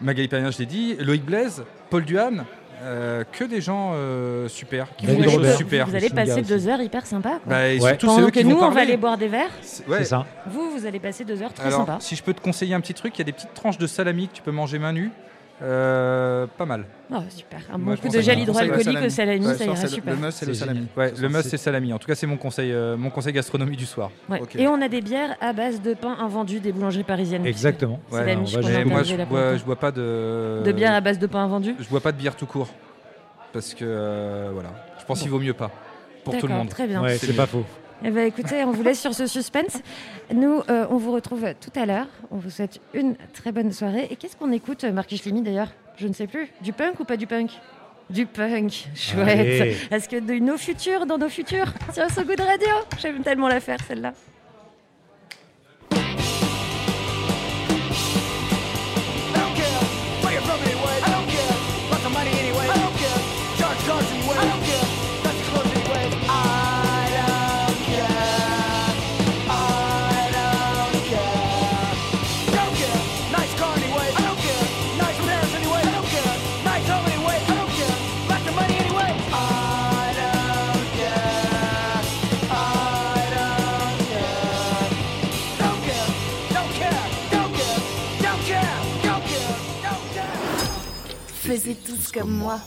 [0.00, 0.96] Magali Payen, je l'ai dit.
[0.98, 2.44] Loïc Blaise, Paul Duhan.
[2.82, 5.48] Euh, que des gens euh, super, qui font des Robert.
[5.50, 5.86] choses super.
[5.86, 7.38] Vous allez passer deux heures hyper sympas.
[7.38, 7.40] quoi.
[7.46, 7.90] Bah, et Ouais.
[7.90, 9.50] surtout, c'est Pendant eux que qui nous, on va aller boire des verres.
[9.88, 9.98] Ouais.
[9.98, 10.26] C'est ça.
[10.46, 11.98] Vous, vous allez passer deux heures très Alors, sympas.
[12.00, 13.86] si je peux te conseiller un petit truc, il y a des petites tranches de
[13.86, 15.10] salami que tu peux manger main nue.
[15.62, 16.84] Euh, pas mal.
[17.12, 17.60] Oh, super.
[17.72, 20.14] Un bon coup de gel hydroalcoolique au salami, Ouais, ça ira super.
[20.14, 20.86] Le must, c'est le salami.
[20.96, 21.92] Ouais, le must, c'est- c'est salami.
[21.92, 24.10] En tout cas, c'est mon conseil, euh, mon conseil gastronomie du soir.
[24.28, 24.40] Ouais.
[24.56, 27.44] Et on a des bières à base de pain invendu des boulangeries parisiennes.
[27.46, 28.00] Exactement.
[28.10, 30.62] Ouais, la non, on moi, je bois, je bois pas de.
[30.64, 32.68] De bière à base de pain invendu Je bois pas de bière tout court.
[33.52, 34.70] Parce que, euh, voilà.
[35.00, 35.70] Je pense qu'il vaut mieux pas.
[36.24, 36.68] Pour tout le monde.
[36.68, 37.02] très bien.
[37.18, 37.64] C'est pas faux.
[38.02, 39.78] Eh ben, écoutez, on vous laisse sur ce suspense.
[40.32, 42.06] Nous, euh, on vous retrouve tout à l'heure.
[42.30, 44.08] On vous souhaite une très bonne soirée.
[44.10, 45.68] Et qu'est-ce qu'on écoute, Marc Schlimi, d'ailleurs?
[45.96, 46.48] Je ne sais plus.
[46.62, 47.50] Du punk ou pas du punk?
[48.08, 48.88] Du punk.
[48.94, 49.76] Chouette.
[49.90, 52.68] Est-ce que de nos futurs, dans nos futurs, sur So Good Radio?
[52.98, 54.14] J'aime tellement la faire, celle-là.
[91.50, 92.60] Faisiez tous comme moi.